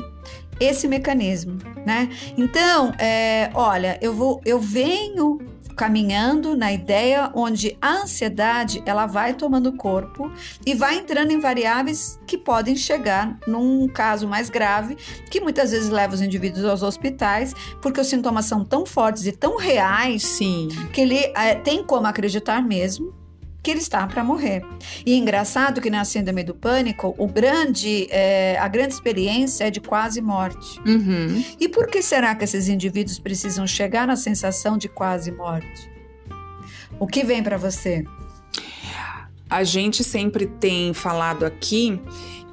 esse 0.60 0.86
mecanismo, 0.86 1.58
né? 1.86 2.10
Então, 2.36 2.92
é, 2.98 3.50
olha, 3.54 3.98
eu 4.02 4.14
vou, 4.14 4.40
eu 4.44 4.60
venho 4.60 5.38
caminhando 5.80 6.54
na 6.54 6.70
ideia 6.70 7.30
onde 7.34 7.74
a 7.80 8.02
ansiedade 8.02 8.82
ela 8.84 9.06
vai 9.06 9.32
tomando 9.32 9.72
corpo 9.72 10.30
e 10.66 10.74
vai 10.74 10.98
entrando 10.98 11.30
em 11.30 11.40
variáveis 11.40 12.20
que 12.26 12.36
podem 12.36 12.76
chegar 12.76 13.38
num 13.46 13.88
caso 13.88 14.28
mais 14.28 14.50
grave, 14.50 14.96
que 15.30 15.40
muitas 15.40 15.70
vezes 15.70 15.88
leva 15.88 16.14
os 16.14 16.20
indivíduos 16.20 16.66
aos 16.66 16.82
hospitais, 16.82 17.54
porque 17.80 17.98
os 17.98 18.08
sintomas 18.08 18.44
são 18.44 18.62
tão 18.62 18.84
fortes 18.84 19.24
e 19.24 19.32
tão 19.32 19.56
reais 19.56 20.22
Sim. 20.22 20.68
que 20.92 21.00
ele 21.00 21.16
é, 21.34 21.54
tem 21.54 21.82
como 21.82 22.06
acreditar 22.06 22.60
mesmo 22.60 23.19
que 23.62 23.70
ele 23.70 23.80
está 23.80 24.06
para 24.06 24.24
morrer. 24.24 24.62
E 25.04 25.12
é 25.12 25.16
engraçado 25.16 25.80
que 25.80 25.90
na 25.90 26.04
síndrome 26.04 26.42
do 26.42 26.54
pânico, 26.54 27.14
o 27.18 27.26
grande, 27.26 28.06
é, 28.10 28.58
a 28.58 28.68
grande 28.68 28.94
experiência 28.94 29.64
é 29.64 29.70
de 29.70 29.80
quase 29.80 30.20
morte. 30.20 30.80
Uhum. 30.86 31.44
E 31.58 31.68
por 31.68 31.86
que 31.86 32.02
será 32.02 32.34
que 32.34 32.44
esses 32.44 32.68
indivíduos 32.68 33.18
precisam 33.18 33.66
chegar 33.66 34.06
na 34.06 34.16
sensação 34.16 34.78
de 34.78 34.88
quase 34.88 35.30
morte? 35.30 35.90
O 36.98 37.06
que 37.06 37.24
vem 37.24 37.42
para 37.42 37.56
você? 37.56 38.04
A 39.48 39.64
gente 39.64 40.04
sempre 40.04 40.46
tem 40.46 40.94
falado 40.94 41.44
aqui 41.44 42.00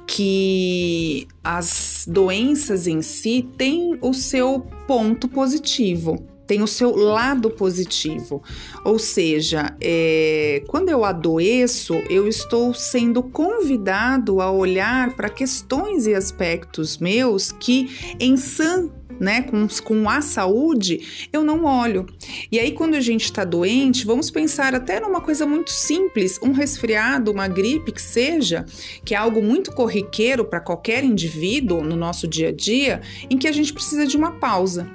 que 0.06 1.28
as 1.44 2.06
doenças 2.08 2.86
em 2.86 3.02
si 3.02 3.46
têm 3.56 3.98
o 4.00 4.14
seu 4.14 4.60
ponto 4.86 5.28
positivo. 5.28 6.26
Tem 6.48 6.62
o 6.62 6.66
seu 6.66 6.96
lado 6.96 7.50
positivo. 7.50 8.42
Ou 8.84 8.98
seja, 8.98 9.76
é, 9.80 10.64
quando 10.66 10.88
eu 10.88 11.04
adoeço, 11.04 11.94
eu 12.10 12.26
estou 12.26 12.74
sendo 12.74 13.22
convidado 13.22 14.40
a 14.40 14.50
olhar 14.50 15.14
para 15.14 15.28
questões 15.28 16.06
e 16.06 16.14
aspectos 16.14 16.98
meus 16.98 17.52
que, 17.52 18.16
em 18.18 18.36
sã 18.36 18.90
né, 19.18 19.42
com, 19.42 19.66
com 19.84 20.08
a 20.08 20.20
saúde, 20.20 21.28
eu 21.32 21.44
não 21.44 21.64
olho. 21.64 22.06
E 22.50 22.58
aí, 22.58 22.72
quando 22.72 22.94
a 22.94 23.00
gente 23.00 23.24
está 23.24 23.44
doente, 23.44 24.06
vamos 24.06 24.30
pensar 24.30 24.74
até 24.74 25.00
numa 25.00 25.20
coisa 25.20 25.46
muito 25.46 25.70
simples: 25.70 26.38
um 26.42 26.52
resfriado, 26.52 27.30
uma 27.30 27.48
gripe 27.48 27.92
que 27.92 28.02
seja, 28.02 28.64
que 29.04 29.14
é 29.14 29.18
algo 29.18 29.42
muito 29.42 29.72
corriqueiro 29.72 30.44
para 30.44 30.60
qualquer 30.60 31.04
indivíduo 31.04 31.82
no 31.82 31.96
nosso 31.96 32.26
dia 32.26 32.48
a 32.48 32.52
dia, 32.52 33.00
em 33.28 33.36
que 33.36 33.48
a 33.48 33.52
gente 33.52 33.72
precisa 33.72 34.06
de 34.06 34.16
uma 34.16 34.32
pausa. 34.32 34.88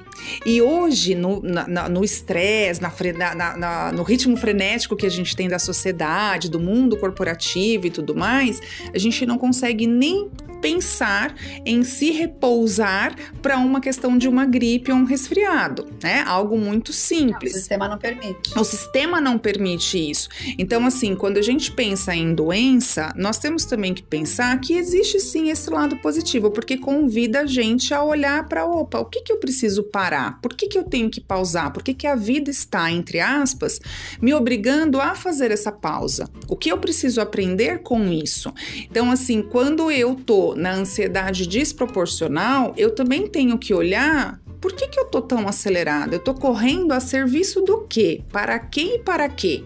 E 0.46 0.62
hoje, 0.62 1.16
no 1.16 2.04
estresse, 2.04 2.82
na, 2.82 3.36
na, 3.36 3.58
na, 3.58 3.92
no 3.92 4.04
ritmo 4.04 4.38
frenético 4.38 4.96
que 4.96 5.06
a 5.06 5.10
gente 5.10 5.36
tem 5.36 5.48
da 5.48 5.60
sociedade, 5.60 6.50
do 6.50 6.60
mundo 6.60 6.98
corporativo 6.98 7.88
e 7.88 7.90
tudo 7.90 8.16
mais, 8.16 8.62
a 8.94 8.98
gente 8.98 9.26
não 9.26 9.38
consegue 9.38 9.88
nem 9.88 10.30
pensar 10.64 11.36
em 11.66 11.84
se 11.84 12.10
repousar 12.12 13.14
para 13.42 13.58
uma 13.58 13.82
questão 13.82 14.18
de 14.18 14.30
uma 14.30 14.46
gripe 14.46 14.94
ou 14.94 14.98
um 14.98 15.04
resfriado, 15.04 15.86
né? 16.02 16.24
Algo 16.26 16.58
muito 16.58 16.94
simples. 16.94 17.52
Não, 17.52 17.60
o 17.60 17.62
sistema 17.62 17.88
não 17.90 17.98
permite. 17.98 18.60
O 18.60 18.64
sistema 18.64 19.20
não 19.20 19.38
permite 19.38 20.10
isso. 20.10 20.30
Então, 20.58 20.86
assim, 20.86 21.16
quando 21.16 21.38
a 21.38 21.42
gente 21.42 21.70
pensa 21.70 22.16
em 22.16 22.34
doença, 22.34 23.12
nós 23.18 23.38
temos 23.38 23.66
também 23.66 23.94
que 23.94 24.02
pensar 24.02 24.58
que 24.62 24.74
existe 24.74 25.20
sim 25.20 25.50
esse 25.50 25.70
lado 25.70 25.98
positivo, 25.98 26.50
porque 26.50 26.78
convida 26.78 27.42
a 27.42 27.46
gente 27.46 27.94
a 27.94 28.02
olhar 28.02 28.48
para, 28.48 28.66
opa, 28.66 29.00
o 29.00 29.06
que, 29.06 29.20
que 29.20 29.34
eu 29.34 29.40
preciso 29.40 29.84
parar? 29.84 30.40
Por 30.40 30.54
que, 30.54 30.68
que 30.68 30.78
eu 30.78 30.86
tenho 30.86 31.10
que 31.10 31.20
pausar? 31.20 31.74
Por 31.74 31.84
que, 31.84 31.94
que 31.94 32.08
a 32.08 32.16
vida 32.16 32.50
está, 32.50 32.90
entre 32.90 33.20
aspas, 33.20 33.82
me 34.22 34.34
obrigando 34.34 35.02
a 35.02 35.14
fazer 35.14 35.52
essa 35.52 35.74
pausa? 35.74 36.30
O 36.48 36.56
que 36.56 36.72
eu 36.72 36.78
preciso 36.78 37.20
aprender 37.20 37.80
com 37.80 38.10
isso? 38.10 38.54
Então, 38.90 39.12
assim, 39.12 39.42
quando 39.42 39.92
eu 39.92 40.16
tô 40.16 40.53
na 40.56 40.74
ansiedade 40.74 41.48
desproporcional, 41.48 42.74
eu 42.78 42.94
também 42.94 43.28
tenho 43.28 43.58
que 43.58 43.74
olhar 43.74 44.42
por 44.64 44.72
que, 44.72 44.88
que 44.88 44.98
eu 44.98 45.04
tô 45.04 45.22
tão 45.22 45.46
acelerada? 45.46 46.16
Eu 46.16 46.20
tô 46.20 46.34
correndo 46.34 46.94
a 46.94 47.02
serviço 47.02 47.60
do 47.60 47.82
quê? 47.82 48.22
Para 48.32 48.58
quem 48.58 48.96
e 48.96 49.00
para 49.00 49.28
quê? 49.28 49.66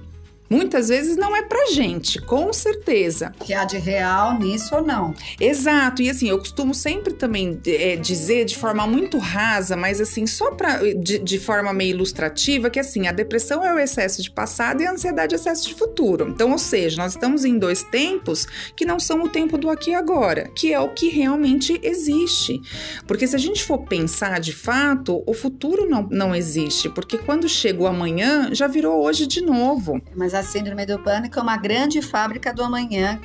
Muitas 0.49 0.87
vezes 0.87 1.17
não 1.17 1.35
é 1.35 1.41
pra 1.41 1.65
gente, 1.67 2.21
com 2.21 2.51
certeza. 2.53 3.33
Que 3.39 3.53
há 3.53 3.65
de 3.65 3.77
real 3.77 4.39
nisso 4.39 4.75
ou 4.75 4.81
não. 4.81 5.13
Exato, 5.39 6.01
e 6.01 6.09
assim, 6.09 6.29
eu 6.29 6.37
costumo 6.39 6.73
sempre 6.73 7.13
também 7.13 7.59
é, 7.65 7.95
dizer 7.95 8.45
de 8.45 8.57
forma 8.57 8.87
muito 8.87 9.17
rasa, 9.17 9.75
mas 9.75 9.99
assim, 9.99 10.25
só 10.25 10.51
pra, 10.51 10.79
de, 10.93 11.19
de, 11.19 11.39
forma 11.39 11.73
meio 11.73 11.91
ilustrativa, 11.91 12.69
que 12.69 12.79
assim, 12.79 13.07
a 13.07 13.11
depressão 13.11 13.63
é 13.63 13.73
o 13.73 13.79
excesso 13.79 14.21
de 14.21 14.31
passado 14.31 14.81
e 14.81 14.87
a 14.87 14.91
ansiedade 14.91 15.35
é 15.35 15.37
o 15.37 15.39
excesso 15.39 15.67
de 15.67 15.75
futuro. 15.75 16.29
Então, 16.29 16.51
ou 16.51 16.57
seja, 16.57 17.01
nós 17.01 17.13
estamos 17.13 17.43
em 17.43 17.57
dois 17.57 17.83
tempos 17.83 18.47
que 18.75 18.85
não 18.85 18.99
são 18.99 19.23
o 19.23 19.29
tempo 19.29 19.57
do 19.57 19.69
aqui 19.69 19.91
e 19.91 19.95
agora, 19.95 20.49
que 20.55 20.73
é 20.73 20.79
o 20.79 20.89
que 20.89 21.09
realmente 21.09 21.79
existe. 21.83 22.61
Porque 23.05 23.27
se 23.27 23.35
a 23.35 23.39
gente 23.39 23.63
for 23.63 23.79
pensar 23.79 24.39
de 24.39 24.53
fato, 24.53 25.23
o 25.25 25.33
futuro 25.33 25.89
não, 25.89 26.07
não 26.09 26.35
existe, 26.35 26.89
porque 26.89 27.17
quando 27.17 27.49
chega 27.49 27.83
o 27.83 27.87
amanhã, 27.87 28.49
já 28.53 28.67
virou 28.67 29.03
hoje 29.03 29.27
de 29.27 29.41
novo. 29.41 30.01
Mas 30.15 30.33
a 30.37 30.43
síndrome 30.43 30.85
do 30.85 30.99
pânico 30.99 31.39
é 31.39 31.41
uma 31.41 31.57
grande 31.57 32.01
fábrica 32.01 32.53
do 32.53 32.63
amanhã 32.63 33.19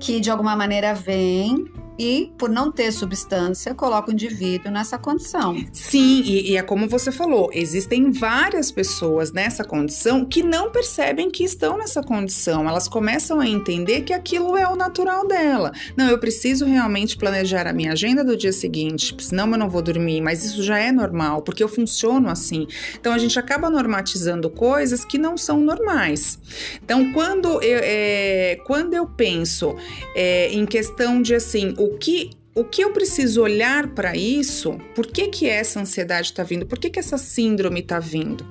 que 0.00 0.20
de 0.20 0.30
alguma 0.30 0.56
maneira 0.56 0.94
vem 0.94 1.72
e, 1.98 2.32
por 2.38 2.48
não 2.48 2.70
ter 2.70 2.92
substância, 2.92 3.74
coloca 3.74 4.10
o 4.10 4.12
indivíduo 4.12 4.70
nessa 4.70 4.96
condição. 4.96 5.56
Sim, 5.72 6.22
e, 6.24 6.52
e, 6.52 6.56
é 6.56 6.62
como 6.62 6.88
você 6.88 7.10
falou: 7.10 7.50
existem 7.52 8.10
várias 8.10 8.70
pessoas 8.70 9.32
nessa 9.32 9.64
condição 9.64 10.24
que 10.24 10.42
não 10.42 10.70
percebem 10.70 11.30
que 11.30 11.44
estão 11.44 11.76
nessa 11.76 12.02
condição. 12.02 12.68
Elas 12.68 12.86
começam 12.86 13.40
a 13.40 13.48
entender 13.48 14.02
que 14.02 14.12
aquilo 14.12 14.56
é 14.56 14.68
o 14.68 14.76
natural 14.76 15.26
dela. 15.26 15.72
Não, 15.96 16.08
eu 16.08 16.18
preciso 16.18 16.64
realmente 16.64 17.16
planejar 17.16 17.66
a 17.66 17.72
minha 17.72 17.92
agenda 17.92 18.22
do 18.22 18.36
dia 18.36 18.52
seguinte, 18.52 19.14
senão 19.18 19.50
eu 19.50 19.58
não 19.58 19.68
vou 19.68 19.82
dormir, 19.82 20.20
mas 20.20 20.44
isso 20.44 20.62
já 20.62 20.78
é 20.78 20.92
normal, 20.92 21.42
porque 21.42 21.62
eu 21.62 21.68
funciono 21.68 22.28
assim. 22.28 22.66
Então 22.98 23.12
a 23.12 23.18
gente 23.18 23.38
acaba 23.38 23.68
normatizando 23.68 24.48
coisas 24.50 25.04
que 25.04 25.18
não 25.18 25.36
são 25.36 25.60
normais. 25.60 26.38
Então, 26.82 27.12
quando 27.12 27.62
eu, 27.62 27.80
é, 27.82 28.60
quando 28.66 28.94
eu 28.94 29.06
penso 29.06 29.76
é, 30.14 30.52
em 30.52 30.64
questão 30.66 31.20
de 31.20 31.34
assim, 31.34 31.74
o 31.78 31.87
que 31.96 32.30
o 32.58 32.64
que 32.64 32.82
eu 32.82 32.92
preciso 32.92 33.40
olhar 33.42 33.88
para 33.94 34.16
isso? 34.16 34.78
Por 34.94 35.06
que, 35.06 35.28
que 35.28 35.48
essa 35.48 35.80
ansiedade 35.80 36.30
está 36.30 36.42
vindo? 36.42 36.66
Por 36.66 36.76
que, 36.76 36.90
que 36.90 36.98
essa 36.98 37.16
síndrome 37.16 37.80
está 37.80 38.00
vindo? 38.00 38.44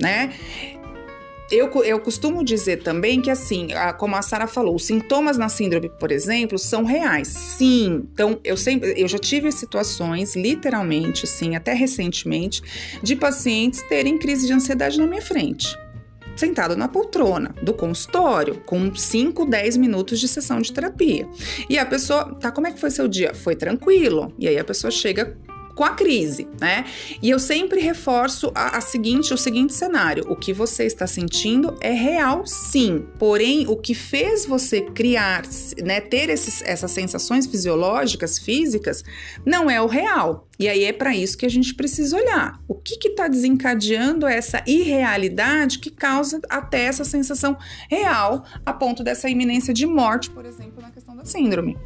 Né? 0.00 0.32
Eu, 1.50 1.68
eu 1.82 1.98
costumo 1.98 2.44
dizer 2.44 2.82
também 2.82 3.20
que, 3.20 3.30
assim, 3.30 3.68
como 3.96 4.14
a 4.14 4.22
Sara 4.22 4.46
falou, 4.46 4.76
os 4.76 4.84
sintomas 4.84 5.36
na 5.36 5.48
síndrome, 5.48 5.88
por 5.98 6.12
exemplo, 6.12 6.58
são 6.58 6.84
reais. 6.84 7.26
Sim. 7.26 8.06
Então, 8.12 8.38
eu 8.44 8.56
sempre, 8.56 8.94
eu 8.96 9.08
já 9.08 9.18
tive 9.18 9.50
situações, 9.50 10.36
literalmente, 10.36 11.24
assim, 11.24 11.56
até 11.56 11.72
recentemente, 11.72 12.62
de 13.02 13.16
pacientes 13.16 13.82
terem 13.82 14.16
crise 14.16 14.46
de 14.46 14.52
ansiedade 14.52 14.98
na 14.98 15.06
minha 15.06 15.22
frente 15.22 15.76
sentado 16.38 16.76
na 16.76 16.88
poltrona 16.88 17.54
do 17.62 17.74
consultório, 17.74 18.62
com 18.64 18.94
5, 18.94 19.44
10 19.44 19.76
minutos 19.76 20.20
de 20.20 20.28
sessão 20.28 20.60
de 20.60 20.72
terapia. 20.72 21.28
E 21.68 21.78
a 21.78 21.84
pessoa, 21.84 22.34
tá, 22.40 22.50
como 22.52 22.66
é 22.66 22.72
que 22.72 22.78
foi 22.78 22.90
seu 22.90 23.08
dia? 23.08 23.34
Foi 23.34 23.56
tranquilo. 23.56 24.32
E 24.38 24.46
aí 24.46 24.58
a 24.58 24.64
pessoa 24.64 24.90
chega 24.90 25.36
com 25.78 25.84
a 25.84 25.90
crise, 25.90 26.48
né? 26.60 26.84
E 27.22 27.30
eu 27.30 27.38
sempre 27.38 27.80
reforço 27.80 28.50
a, 28.52 28.78
a, 28.78 28.80
seguinte, 28.80 29.32
o 29.32 29.38
seguinte 29.38 29.72
cenário: 29.72 30.24
o 30.28 30.34
que 30.34 30.52
você 30.52 30.84
está 30.84 31.06
sentindo 31.06 31.78
é 31.80 31.92
real, 31.92 32.44
sim. 32.44 33.06
Porém, 33.16 33.64
o 33.68 33.76
que 33.76 33.94
fez 33.94 34.44
você 34.44 34.80
criar, 34.80 35.44
né, 35.80 36.00
ter 36.00 36.30
esses, 36.30 36.62
essas 36.62 36.90
sensações 36.90 37.46
fisiológicas, 37.46 38.40
físicas, 38.40 39.04
não 39.46 39.70
é 39.70 39.80
o 39.80 39.86
real. 39.86 40.48
E 40.58 40.68
aí 40.68 40.82
é 40.82 40.92
para 40.92 41.14
isso 41.14 41.38
que 41.38 41.46
a 41.46 41.48
gente 41.48 41.72
precisa 41.72 42.16
olhar. 42.16 42.60
O 42.66 42.74
que 42.74 42.98
está 43.06 43.28
desencadeando 43.28 44.26
essa 44.26 44.60
irrealidade 44.66 45.78
que 45.78 45.92
causa 45.92 46.40
até 46.48 46.86
essa 46.86 47.04
sensação 47.04 47.56
real 47.88 48.44
a 48.66 48.72
ponto 48.72 49.04
dessa 49.04 49.30
iminência 49.30 49.72
de 49.72 49.86
morte, 49.86 50.28
por 50.28 50.44
exemplo, 50.44 50.82
na 50.82 50.90
questão 50.90 51.14
da 51.14 51.24
síndrome. 51.24 51.78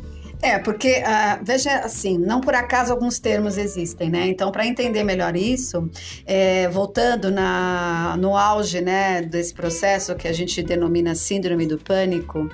É, 0.44 0.58
porque, 0.58 1.04
uh, 1.06 1.38
veja 1.44 1.70
assim, 1.78 2.18
não 2.18 2.40
por 2.40 2.52
acaso 2.52 2.92
alguns 2.92 3.20
termos 3.20 3.56
existem, 3.56 4.11
né? 4.11 4.26
Então, 4.26 4.50
para 4.50 4.66
entender 4.66 5.04
melhor 5.04 5.37
isso, 5.37 5.88
é, 6.26 6.68
voltando 6.68 7.30
na, 7.30 8.16
no 8.18 8.37
auge 8.37 8.80
né, 8.80 9.22
desse 9.22 9.54
processo 9.54 10.16
que 10.16 10.26
a 10.26 10.32
gente 10.32 10.61
denomina 10.61 11.14
síndrome 11.14 11.64
do 11.64 11.78
pânico, 11.78 12.50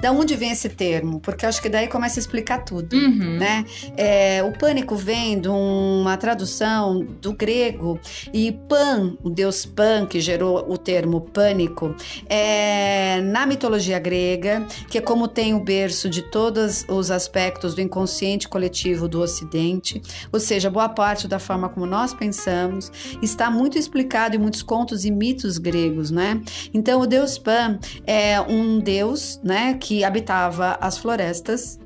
da 0.00 0.12
onde 0.12 0.36
vem 0.36 0.50
esse 0.50 0.68
termo? 0.68 1.20
Porque 1.20 1.46
acho 1.46 1.60
que 1.60 1.68
daí 1.68 1.88
começa 1.88 2.18
a 2.18 2.20
explicar 2.20 2.64
tudo, 2.64 2.94
uhum. 2.94 3.38
né? 3.38 3.64
É, 3.96 4.42
o 4.42 4.52
pânico 4.52 4.94
vem 4.96 5.40
de 5.40 5.48
uma 5.48 6.16
tradução 6.16 7.04
do 7.20 7.32
grego 7.32 7.98
e 8.32 8.52
Pan, 8.52 9.16
o 9.22 9.30
deus 9.30 9.64
Pan, 9.64 10.06
que 10.06 10.20
gerou 10.20 10.66
o 10.68 10.76
termo 10.76 11.20
pânico, 11.20 11.94
é, 12.28 13.20
na 13.22 13.46
mitologia 13.46 13.98
grega, 13.98 14.66
que 14.90 14.98
é 14.98 15.00
como 15.00 15.28
tem 15.28 15.54
o 15.54 15.60
berço 15.60 16.08
de 16.08 16.22
todos 16.22 16.84
os 16.88 17.10
aspectos 17.10 17.74
do 17.74 17.80
inconsciente 17.80 18.48
coletivo 18.48 19.08
do 19.08 19.20
Ocidente, 19.20 20.00
ou 20.32 20.40
seja, 20.40 20.70
boa 20.70 20.88
parte 20.88 21.28
da 21.28 21.38
forma 21.38 21.68
como 21.68 21.86
nós 21.86 22.14
pensamos, 22.14 22.90
está 23.22 23.50
muito 23.50 23.78
explicado 23.78 24.36
em 24.36 24.38
muitos 24.38 24.62
contos 24.62 25.04
e 25.04 25.10
mitos 25.10 25.58
gregos, 25.58 26.10
né? 26.10 26.40
Então, 26.72 27.00
o 27.00 27.06
deus 27.06 27.38
Pan 27.38 27.78
é 28.06 28.40
um 28.40 28.78
deus, 28.78 29.40
né, 29.42 29.74
que 29.86 30.02
habitava 30.02 30.76
as 30.80 30.98
florestas 30.98 31.78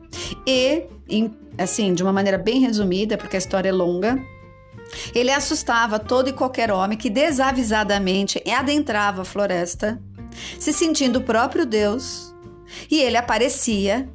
e, 0.46 0.84
em, 1.06 1.30
assim, 1.58 1.92
de 1.92 2.02
uma 2.02 2.14
maneira 2.14 2.38
bem 2.38 2.58
resumida, 2.58 3.18
porque 3.18 3.36
a 3.36 3.38
história 3.38 3.68
é 3.68 3.72
longa, 3.72 4.18
ele 5.14 5.30
assustava 5.30 5.98
todo 5.98 6.30
e 6.30 6.32
qualquer 6.32 6.72
homem 6.72 6.96
que 6.96 7.10
desavisadamente 7.10 8.42
adentrava 8.50 9.20
a 9.20 9.24
floresta, 9.24 10.00
se 10.58 10.72
sentindo 10.72 11.18
o 11.18 11.22
próprio 11.22 11.66
Deus, 11.66 12.34
e 12.90 13.02
ele 13.02 13.18
aparecia 13.18 14.08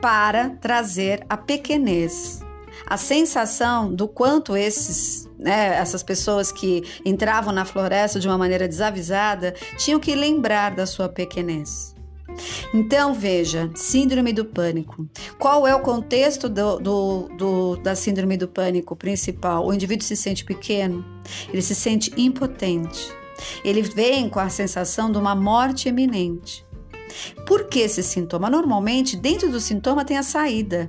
para 0.00 0.50
trazer 0.50 1.26
a 1.28 1.36
pequenez, 1.36 2.40
a 2.86 2.96
sensação 2.96 3.92
do 3.92 4.06
quanto 4.06 4.56
esses, 4.56 5.28
né, 5.36 5.74
essas 5.78 6.04
pessoas 6.04 6.52
que 6.52 6.84
entravam 7.04 7.52
na 7.52 7.64
floresta 7.64 8.20
de 8.20 8.28
uma 8.28 8.38
maneira 8.38 8.68
desavisada 8.68 9.52
tinham 9.78 9.98
que 9.98 10.14
lembrar 10.14 10.76
da 10.76 10.86
sua 10.86 11.08
pequenez. 11.08 11.91
Então, 12.74 13.14
veja, 13.14 13.70
síndrome 13.74 14.32
do 14.32 14.44
pânico. 14.44 15.06
Qual 15.38 15.66
é 15.66 15.74
o 15.74 15.80
contexto 15.80 16.48
do, 16.48 16.78
do, 16.78 17.28
do, 17.36 17.76
da 17.76 17.94
síndrome 17.94 18.36
do 18.36 18.48
pânico 18.48 18.96
principal? 18.96 19.66
O 19.66 19.72
indivíduo 19.72 20.06
se 20.06 20.16
sente 20.16 20.44
pequeno, 20.44 21.04
ele 21.52 21.62
se 21.62 21.74
sente 21.74 22.12
impotente, 22.16 23.12
ele 23.64 23.82
vem 23.82 24.28
com 24.28 24.40
a 24.40 24.48
sensação 24.48 25.10
de 25.10 25.18
uma 25.18 25.34
morte 25.34 25.88
iminente. 25.88 26.64
Por 27.46 27.64
que 27.64 27.80
esse 27.80 28.02
sintoma? 28.02 28.48
Normalmente, 28.48 29.16
dentro 29.16 29.50
do 29.50 29.60
sintoma 29.60 30.04
tem 30.04 30.16
a 30.16 30.22
saída 30.22 30.88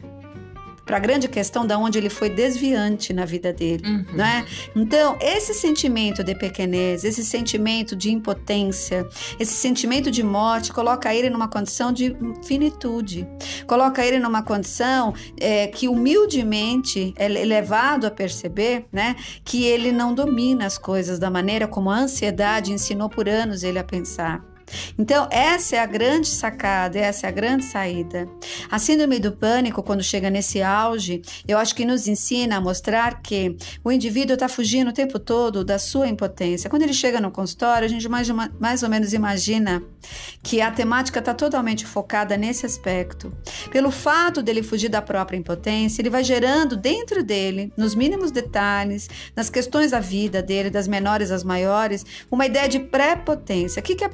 para 0.94 1.00
a 1.00 1.02
grande 1.02 1.28
questão 1.28 1.66
da 1.66 1.76
onde 1.76 1.98
ele 1.98 2.10
foi 2.10 2.30
desviante 2.30 3.14
na 3.14 3.26
vida 3.26 3.52
dele, 3.52 3.84
uhum. 3.84 4.06
né? 4.14 4.46
Então, 4.76 5.18
esse 5.20 5.52
sentimento 5.52 6.24
de 6.24 6.36
pequenez, 6.36 7.04
esse 7.04 7.26
sentimento 7.26 7.96
de 7.96 8.12
impotência, 8.12 9.04
esse 9.40 9.54
sentimento 9.54 10.12
de 10.12 10.22
morte, 10.22 10.72
coloca 10.72 11.12
ele 11.12 11.32
numa 11.32 11.48
condição 11.48 11.92
de 11.92 12.16
finitude, 12.46 13.28
coloca 13.66 14.06
ele 14.06 14.20
numa 14.20 14.44
condição 14.44 15.16
é, 15.42 15.66
que 15.66 15.88
humildemente 15.88 17.12
é 17.18 17.28
levado 17.28 18.06
a 18.06 18.12
perceber, 18.12 18.86
né, 18.92 19.16
que 19.44 19.66
ele 19.66 19.92
não 19.92 20.14
domina 20.14 20.68
as 20.68 20.78
coisas 20.78 21.18
da 21.18 21.32
maneira 21.32 21.68
como 21.68 21.90
a 21.90 21.98
ansiedade 21.98 22.72
ensinou 22.72 23.10
por 23.10 23.28
anos 23.28 23.64
ele 23.64 23.80
a 23.80 23.84
pensar. 23.84 24.53
Então, 24.98 25.28
essa 25.32 25.76
é 25.76 25.80
a 25.80 25.86
grande 25.86 26.28
sacada, 26.28 26.98
essa 26.98 27.28
é 27.28 27.30
a 27.30 27.32
grande 27.32 27.66
saída. 27.66 28.28
A 28.70 28.80
síndrome 28.80 29.20
do 29.20 29.32
pânico, 29.32 29.84
quando 29.84 30.04
chega 30.04 30.30
nesse 30.30 30.62
auge, 30.62 31.22
eu 31.48 31.58
acho 31.58 31.76
que 31.76 31.86
nos 31.86 32.08
ensina 32.08 32.58
a 32.58 32.62
mostrar 32.62 33.22
que 33.22 33.56
o 33.84 33.92
indivíduo 33.92 34.34
está 34.34 34.48
fugindo 34.48 34.90
o 34.90 34.94
tempo 34.94 35.20
todo 35.20 35.64
da 35.64 35.80
sua 35.80 36.08
impotência. 36.08 36.70
Quando 36.70 36.84
ele 36.84 36.94
chega 36.94 37.20
no 37.20 37.32
consultório, 37.32 37.86
a 37.86 37.90
gente 37.90 38.08
mais, 38.08 38.28
mais 38.60 38.84
ou 38.84 38.90
menos 38.90 39.14
imagina 39.14 39.84
que 40.42 40.62
a 40.62 40.72
temática 40.72 41.20
está 41.20 41.34
totalmente 41.34 41.86
focada 41.86 42.38
nesse 42.38 42.66
aspecto. 42.66 43.34
Pelo 43.72 43.92
fato 43.92 44.42
dele 44.42 44.62
fugir 44.64 44.90
da 44.90 45.02
própria 45.02 45.38
impotência, 45.38 46.02
ele 46.02 46.10
vai 46.10 46.24
gerando 46.24 46.76
dentro 46.76 47.24
dele, 47.24 47.72
nos 47.78 47.96
mínimos 47.96 48.32
detalhes, 48.32 49.10
nas 49.36 49.50
questões 49.50 49.92
da 49.92 50.00
vida 50.00 50.42
dele, 50.42 50.70
das 50.70 50.88
menores 50.88 51.32
às 51.32 51.44
maiores, 51.44 52.06
uma 52.30 52.46
ideia 52.46 52.68
de 52.68 52.80
pré-potência. 52.80 53.80
O 53.80 53.84
que 53.84 54.04
é 54.04 54.10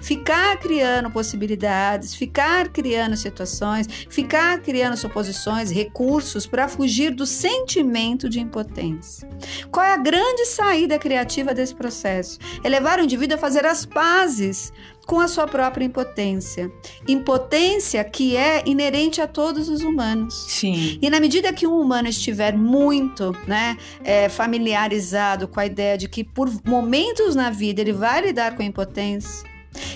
ficar 0.00 0.58
criando 0.58 1.10
possibilidades, 1.10 2.14
ficar 2.14 2.68
criando 2.68 3.16
situações, 3.16 3.86
ficar 4.08 4.60
criando 4.60 4.96
suposições, 4.96 5.70
recursos 5.70 6.46
para 6.46 6.68
fugir 6.68 7.10
do 7.10 7.26
sentimento 7.26 8.28
de 8.28 8.40
impotência. 8.40 9.28
Qual 9.70 9.84
é 9.84 9.92
a 9.92 9.98
grande 9.98 10.46
saída 10.46 10.98
criativa 10.98 11.54
desse 11.54 11.74
processo? 11.74 12.38
É 12.62 12.68
levar 12.68 12.98
o 12.98 13.02
indivíduo 13.02 13.36
a 13.36 13.40
fazer 13.40 13.66
as 13.66 13.84
pazes 13.84 14.72
com 15.06 15.20
a 15.20 15.28
sua 15.28 15.46
própria 15.46 15.84
impotência. 15.84 16.72
Impotência 17.06 18.02
que 18.04 18.36
é 18.36 18.62
inerente 18.66 19.20
a 19.20 19.26
todos 19.26 19.68
os 19.68 19.82
humanos. 19.82 20.46
Sim. 20.48 20.98
E 21.00 21.10
na 21.10 21.20
medida 21.20 21.52
que 21.52 21.66
um 21.66 21.78
humano 21.80 22.08
estiver 22.08 22.56
muito 22.56 23.32
né, 23.46 23.76
é, 24.02 24.28
familiarizado 24.28 25.46
com 25.48 25.60
a 25.60 25.66
ideia 25.66 25.98
de 25.98 26.08
que 26.08 26.24
por 26.24 26.50
momentos 26.64 27.34
na 27.34 27.50
vida 27.50 27.80
ele 27.80 27.92
vai 27.92 28.22
lidar 28.22 28.56
com 28.56 28.62
a 28.62 28.66
impotência, 28.66 29.44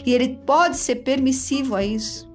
e 0.04 0.12
ele 0.12 0.40
pode 0.44 0.76
ser 0.76 0.96
permissivo 0.96 1.76
a 1.76 1.84
isso, 1.84 2.27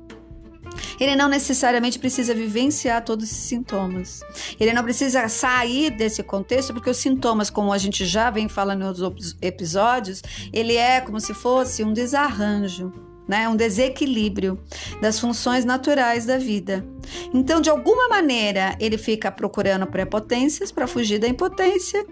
ele 0.99 1.15
não 1.15 1.27
necessariamente 1.27 1.99
precisa 1.99 2.33
vivenciar 2.33 3.03
todos 3.03 3.25
esses 3.25 3.43
sintomas. 3.43 4.21
Ele 4.59 4.73
não 4.73 4.83
precisa 4.83 5.27
sair 5.27 5.91
desse 5.91 6.23
contexto, 6.23 6.73
porque 6.73 6.89
os 6.89 6.97
sintomas, 6.97 7.49
como 7.49 7.73
a 7.73 7.77
gente 7.77 8.05
já 8.05 8.29
vem 8.29 8.47
falando 8.47 8.81
nos 8.81 9.01
outros 9.01 9.35
episódios, 9.41 10.21
ele 10.51 10.75
é 10.75 11.01
como 11.01 11.19
se 11.19 11.33
fosse 11.33 11.83
um 11.83 11.93
desarranjo. 11.93 12.91
Né, 13.25 13.47
um 13.47 13.55
desequilíbrio 13.55 14.59
das 14.99 15.17
funções 15.17 15.63
naturais 15.63 16.25
da 16.25 16.37
vida. 16.37 16.85
Então, 17.33 17.61
de 17.61 17.69
alguma 17.69 18.09
maneira, 18.09 18.75
ele 18.81 18.97
fica 18.97 19.31
procurando 19.31 19.87
prepotências 19.87 20.73
para 20.73 20.87
fugir 20.87 21.19
da 21.19 21.27
impotência. 21.29 22.05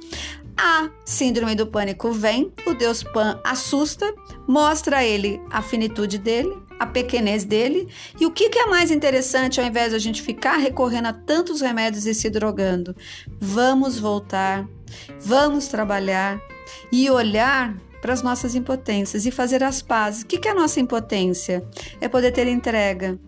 A 0.58 0.90
síndrome 1.04 1.54
do 1.54 1.68
pânico 1.68 2.14
vem, 2.14 2.54
o 2.66 2.74
Deus 2.74 3.04
Pan 3.04 3.42
assusta, 3.44 4.14
mostra 4.48 5.00
a 5.00 5.04
ele 5.04 5.42
a 5.50 5.62
finitude 5.62 6.18
dele, 6.18 6.58
a 6.82 6.86
pequenez 6.88 7.44
dele. 7.44 7.88
E 8.20 8.26
o 8.26 8.32
que, 8.32 8.50
que 8.50 8.58
é 8.58 8.66
mais 8.66 8.90
interessante, 8.90 9.62
ao 9.62 9.68
invés 9.68 9.92
de 9.92 9.96
a 9.96 10.00
gente 10.00 10.20
ficar 10.20 10.58
recorrendo 10.58 11.10
a 11.10 11.14
tantos 11.14 11.62
remédios 11.62 12.08
e 12.08 12.14
se 12.14 12.28
drogando? 12.28 12.96
Vamos 13.40 14.00
voltar, 14.00 14.68
vamos 15.20 15.68
trabalhar 15.68 16.42
e 16.92 17.08
olhar 17.08 17.78
para 18.02 18.14
as 18.14 18.24
nossas 18.24 18.56
impotências 18.56 19.28
e 19.28 19.32
fazer 19.32 19.64
as 19.64 19.84
pazes. 19.84 20.24
O 20.24 20.26
que, 20.26 20.40
que 20.40 20.48
é 20.48 20.52
a 20.52 20.56
nossa 20.56 20.80
impotência? 20.80 21.64
É 22.02 22.08
poder 22.08 22.32
ter 22.32 22.48
entrega. 22.48 23.20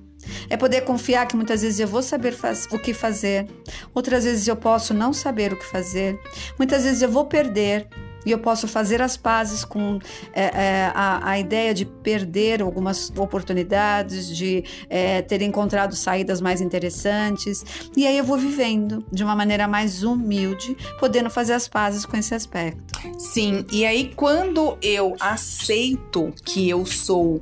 É 0.50 0.58
poder 0.58 0.82
confiar 0.82 1.28
que 1.28 1.36
muitas 1.36 1.62
vezes 1.62 1.80
eu 1.80 1.88
vou 1.88 2.02
saber 2.02 2.36
o 2.72 2.80
que 2.80 2.94
fazer, 2.94 3.46
outras 3.94 4.24
vezes 4.24 4.48
eu 4.48 4.56
posso 4.56 4.96
não 4.96 5.14
saber 5.14 5.54
o 5.54 5.60
que 5.60 5.66
fazer, 5.66 6.18
muitas 6.58 6.86
vezes 6.86 7.02
eu 7.02 7.12
vou 7.12 7.26
perder, 7.26 7.90
e 8.26 8.32
eu 8.32 8.40
posso 8.40 8.68
fazer 8.68 9.02
as 9.02 9.18
pazes 9.18 9.64
com 9.66 10.00
é, 10.34 10.44
é, 10.44 10.92
a, 10.94 11.30
a, 11.32 11.40
ideia 11.40 11.74
de 11.74 11.86
perder 11.86 12.62
algumas 12.62 13.12
oportunidades, 13.18 14.36
de 14.36 14.64
é, 14.90 15.22
ter 15.22 15.42
encontrado 15.42 15.96
saídas 15.96 16.42
mais 16.42 16.62
interessantes. 16.62 17.64
E 17.96 18.06
aí 18.08 18.18
eu 18.18 18.24
vou 18.24 18.38
vivendo 18.38 19.06
de 19.12 19.24
uma 19.24 19.36
maneira 19.36 19.68
mais 19.68 20.04
humilde, 20.04 20.76
podendo 21.00 21.30
fazer 21.30 21.54
as 21.54 21.68
pazes 21.68 22.06
com 22.06 22.18
esse 22.18 22.34
aspecto. 22.34 23.00
Sim, 23.18 23.66
e 23.72 23.86
aí 23.86 24.12
quando 24.16 24.78
eu 24.82 25.16
aceito 25.20 26.34
que 26.44 26.70
eu 26.70 26.86
sou 26.86 27.42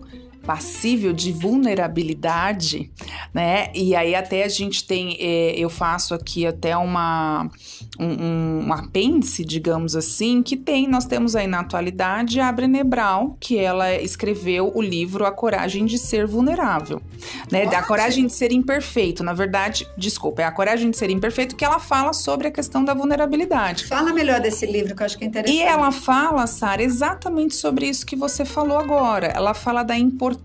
passível 0.51 1.13
de 1.13 1.31
vulnerabilidade, 1.31 2.91
né? 3.33 3.71
E 3.73 3.95
aí 3.95 4.13
até 4.13 4.43
a 4.43 4.49
gente 4.49 4.85
tem, 4.85 5.15
é, 5.17 5.57
eu 5.57 5.69
faço 5.69 6.13
aqui 6.13 6.45
até 6.45 6.75
uma 6.75 7.49
um, 7.97 8.65
um, 8.65 8.73
apêndice, 8.73 9.45
digamos 9.45 9.95
assim, 9.95 10.43
que 10.43 10.57
tem, 10.57 10.89
nós 10.89 11.05
temos 11.05 11.37
aí 11.37 11.47
na 11.47 11.61
atualidade 11.61 12.37
a 12.41 12.51
Brené 12.51 12.83
Brown, 12.83 13.37
que 13.39 13.57
ela 13.57 13.93
escreveu 13.93 14.73
o 14.75 14.81
livro 14.81 15.25
A 15.25 15.31
Coragem 15.31 15.85
de 15.85 15.97
Ser 15.97 16.27
Vulnerável, 16.27 17.01
né? 17.49 17.63
A 17.73 17.83
coragem 17.83 18.27
de 18.27 18.33
ser 18.33 18.51
imperfeito, 18.51 19.23
na 19.23 19.31
verdade, 19.31 19.87
desculpa, 19.97 20.41
é 20.41 20.45
a 20.45 20.51
coragem 20.51 20.91
de 20.91 20.97
ser 20.97 21.09
imperfeito 21.09 21.55
que 21.55 21.63
ela 21.63 21.79
fala 21.79 22.11
sobre 22.11 22.49
a 22.49 22.51
questão 22.51 22.83
da 22.83 22.93
vulnerabilidade. 22.93 23.85
Fala 23.85 24.11
melhor 24.11 24.41
desse 24.41 24.65
livro 24.65 24.93
que 24.93 25.01
eu 25.01 25.05
acho 25.05 25.17
que 25.17 25.23
é 25.23 25.27
interessante. 25.27 25.57
E 25.57 25.61
ela 25.61 25.93
fala, 25.93 26.45
Sara, 26.45 26.83
exatamente 26.83 27.55
sobre 27.55 27.87
isso 27.87 28.05
que 28.05 28.17
você 28.17 28.43
falou 28.43 28.77
agora. 28.77 29.27
Ela 29.27 29.53
fala 29.53 29.81
da 29.83 29.97
importância 29.97 30.40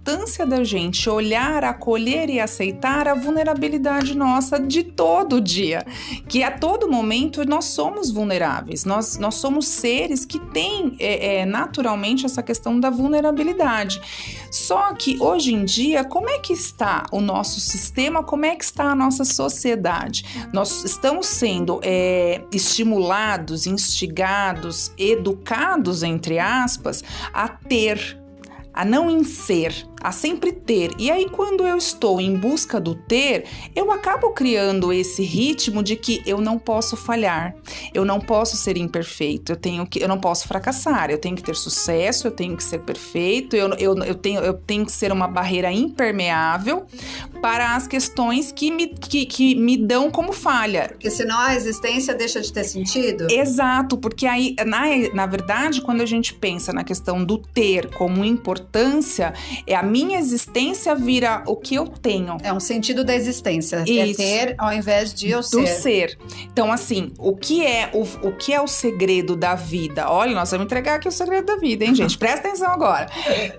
da 0.47 0.63
gente 0.63 1.11
olhar, 1.11 1.65
acolher 1.65 2.31
e 2.31 2.39
aceitar 2.39 3.09
a 3.09 3.15
vulnerabilidade 3.15 4.17
nossa 4.17 4.59
de 4.59 4.83
todo 4.83 5.41
dia, 5.41 5.85
que 6.29 6.43
a 6.43 6.51
todo 6.51 6.89
momento 6.89 7.45
nós 7.45 7.67
somos 7.67 8.11
vulneráveis, 8.11 8.85
nós, 8.85 9.19
nós 9.19 9.35
somos 9.37 9.67
seres 9.67 10.25
que 10.25 10.39
têm 10.39 10.97
é, 10.99 11.39
é, 11.39 11.45
naturalmente 11.45 12.25
essa 12.25 12.43
questão 12.43 12.79
da 12.79 12.91
vulnerabilidade. 12.91 14.01
Só 14.51 14.95
que 14.95 15.21
hoje 15.21 15.53
em 15.53 15.65
dia, 15.65 16.05
como 16.05 16.31
é 16.31 16.39
que 16.39 16.53
está 16.53 17.05
o 17.11 17.21
nosso 17.21 17.61
sistema, 17.61 18.23
como 18.23 18.47
é 18.47 18.55
que 18.55 18.65
está 18.65 18.93
a 18.93 18.95
nossa 18.95 19.25
sociedade? 19.25 20.25
Nós 20.53 20.85
estamos 20.85 21.27
sendo 21.27 21.81
é, 21.83 22.43
estimulados, 22.53 23.67
instigados, 23.67 24.93
educados, 24.97 26.03
entre 26.03 26.39
aspas, 26.39 27.03
a 27.33 27.49
ter, 27.49 28.19
a 28.77 28.85
não 28.85 29.11
em 29.11 29.25
ser 29.25 29.87
a 30.07 30.13
sempre 30.13 30.53
ter. 30.53 30.93
E 31.01 31.11
aí, 31.11 31.29
quando 31.29 31.67
eu 31.67 31.77
estou 31.77 32.21
em 32.21 32.37
busca 32.37 32.79
do 32.81 32.95
ter, 32.95 33.45
eu 33.75 33.91
acabo 33.91 34.31
criando 34.31 34.93
esse 34.93 35.25
ritmo 35.25 35.83
de 35.83 35.97
que 35.97 36.23
eu 36.25 36.41
não 36.41 36.61
posso 36.61 36.97
falhar, 36.97 37.57
eu 37.93 38.05
não 38.05 38.21
posso 38.21 38.57
ser 38.57 38.77
imperfeito, 38.77 39.51
eu 39.51 39.57
tenho 39.57 39.85
que, 39.85 40.01
eu 40.01 40.07
não 40.07 40.21
posso 40.21 40.47
fracassar, 40.47 41.11
eu 41.11 41.19
tenho 41.19 41.35
que 41.35 41.43
ter 41.43 41.57
sucesso, 41.57 42.29
eu 42.29 42.31
tenho 42.31 42.57
que 42.57 42.63
ser 42.63 42.83
perfeito, 42.83 43.57
eu, 43.57 43.71
eu, 43.71 43.99
eu, 44.05 44.15
tenho, 44.15 44.41
eu 44.43 44.55
tenho 44.55 44.87
que 44.87 44.93
ser 44.93 45.11
uma 45.11 45.27
barreira 45.27 45.73
impermeável 45.73 46.87
para 47.43 47.75
as 47.75 47.89
questões 47.89 48.53
que 48.53 48.71
me, 48.71 48.87
que, 48.87 49.27
que 49.27 49.57
me 49.57 49.77
dão 49.77 50.09
como 50.09 50.33
falha. 50.33 50.91
Porque 50.91 51.11
senão 51.11 51.37
a 51.37 51.57
existência 51.57 52.15
deixa 52.15 52.41
de 52.41 52.53
ter 52.53 52.63
sentido? 52.63 53.27
Exato, 53.29 53.99
porque 53.99 54.25
aí, 54.25 54.55
na, 54.65 54.83
na 55.13 55.27
verdade, 55.27 55.81
quando 55.81 56.01
a 56.01 56.07
gente 56.07 56.33
pensa 56.33 56.73
na 56.73 56.85
questão 56.85 57.25
do 57.25 57.39
ter 57.39 57.91
como 57.91 58.25
importância, 58.25 59.35
é 59.67 59.75
a 59.75 59.83
minha 59.97 60.19
existência 60.19 60.95
vira 60.95 61.43
o 61.47 61.57
que 61.57 61.75
eu 61.75 61.87
tenho. 61.87 62.37
É 62.43 62.53
um 62.53 62.61
sentido 62.61 63.03
da 63.03 63.15
existência. 63.15 63.77
É 63.77 63.91
Isso. 63.91 64.21
É 64.21 64.47
ter 64.47 64.55
ao 64.59 64.71
invés 64.71 65.15
de 65.15 65.31
eu 65.31 65.43
ser. 65.43 65.57
Do 65.57 65.67
ser. 65.67 66.19
Então, 66.53 66.71
assim, 66.71 67.13
o 67.19 67.35
que 67.35 67.65
é 67.65 67.91
o, 67.95 68.03
o 68.29 68.33
que 68.37 68.53
é 68.53 68.61
o 68.61 68.67
segredo 68.67 69.35
da 69.35 69.55
vida? 69.55 70.11
Olha, 70.11 70.35
nós 70.35 70.51
vamos 70.51 70.67
entregar 70.67 70.97
aqui 70.97 71.09
o 71.09 71.13
segredo 71.13 71.47
da 71.47 71.57
vida, 71.57 71.85
hein, 71.85 71.95
gente? 71.95 72.17
Presta 72.19 72.49
atenção 72.49 72.71
agora. 72.71 73.09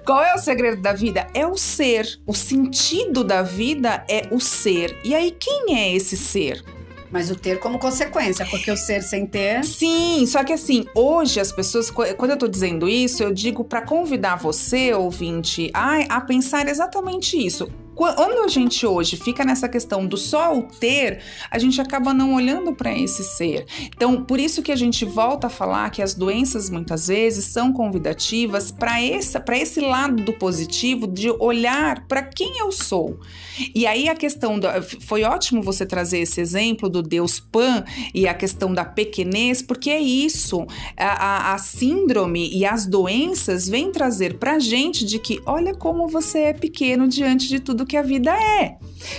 Qual 0.06 0.22
é 0.22 0.36
o 0.36 0.38
segredo 0.38 0.80
da 0.80 0.94
vida? 0.94 1.28
É 1.34 1.48
o 1.48 1.58
ser. 1.58 2.20
O 2.28 2.34
sentido 2.34 3.24
da 3.24 3.42
vida 3.42 4.06
é 4.08 4.28
o 4.30 4.40
ser. 4.40 4.96
E 5.04 5.16
aí, 5.16 5.32
quem 5.32 5.76
é 5.76 5.96
esse 5.96 6.16
ser? 6.16 6.64
Mas 7.12 7.32
o 7.32 7.36
ter 7.36 7.60
como 7.60 7.80
consequência, 7.80 8.46
porque 8.46 8.70
o 8.70 8.78
ser 8.78 9.02
sem 9.02 9.26
ter. 9.26 9.64
Sim, 9.64 10.26
só 10.26 10.44
que 10.44 10.54
assim, 10.54 10.86
hoje 10.94 11.40
as 11.40 11.52
pessoas, 11.52 11.90
quando 11.90 12.32
eu 12.32 12.38
tô 12.38 12.48
dizendo 12.48 12.88
isso, 12.88 13.24
eu 13.24 13.34
digo 13.34 13.64
para 13.64 13.82
convidar 13.82 14.36
você, 14.36 14.94
ouvinte, 14.94 15.72
a, 15.74 16.18
a 16.18 16.22
pensar 16.22 16.68
exatamente 16.68 17.38
isso 17.38 17.70
quando 17.98 18.46
a 18.46 18.48
gente 18.48 18.86
hoje 18.86 19.18
fica 19.18 19.44
nessa 19.44 19.68
questão 19.68 20.06
do 20.06 20.18
só 20.18 20.56
o 20.56 20.62
ter, 20.62 21.20
a 21.50 21.58
gente 21.58 21.82
acaba 21.82 22.14
não 22.14 22.36
olhando 22.36 22.72
para 22.72 22.96
esse 22.96 23.24
ser. 23.24 23.66
Então, 23.88 24.24
por 24.24 24.40
isso 24.40 24.62
que 24.62 24.72
a 24.72 24.76
gente 24.76 25.04
volta 25.04 25.48
a 25.48 25.50
falar 25.50 25.90
que 25.90 26.04
as 26.04 26.14
doenças 26.14 26.70
muitas 26.70 27.08
vezes 27.08 27.46
são 27.46 27.74
convidativas 27.74 28.70
para 28.70 29.02
esse, 29.02 29.36
esse 29.54 29.82
lado 29.82 30.24
do 30.24 30.32
positivo 30.32 31.08
de 31.08 31.32
olhar 31.32 32.06
para 32.08 32.22
quem 32.22 32.60
eu 32.60 32.72
sou. 32.72 33.20
E 33.74 33.88
aí 33.88 34.08
a 34.08 34.16
questão 34.16 34.60
do, 34.60 34.68
foi 35.02 35.24
ótimo 35.24 35.64
você 35.64 35.84
trazer 35.84 36.20
esse 36.20 36.40
exemplo 36.40 36.88
do 36.88 37.02
Deus 37.02 37.40
Pan 37.40 37.84
e 38.14 38.28
a 38.28 38.34
questão 38.36 38.72
da 38.72 38.86
pequenez, 38.86 39.64
porque 39.64 39.90
é 39.90 40.00
isso. 40.00 40.68
A, 40.96 41.08
a, 41.08 41.54
a 41.56 41.58
síndrome 41.58 42.48
e 42.56 42.64
as 42.64 42.86
doenças 42.86 43.68
vêm 43.68 43.92
trazer 43.92 44.38
para 44.38 44.60
gente 44.60 45.04
de 45.04 45.18
que 45.18 45.42
olha 45.48 45.74
como 45.74 46.08
você 46.08 46.40
é 46.40 46.54
pequeno 46.54 47.08
diante 47.08 47.48
de 47.48 47.60
tudo 47.60 47.87
que 47.88 47.98
a 47.98 48.02
vida 48.02 48.32
é. 48.32 48.76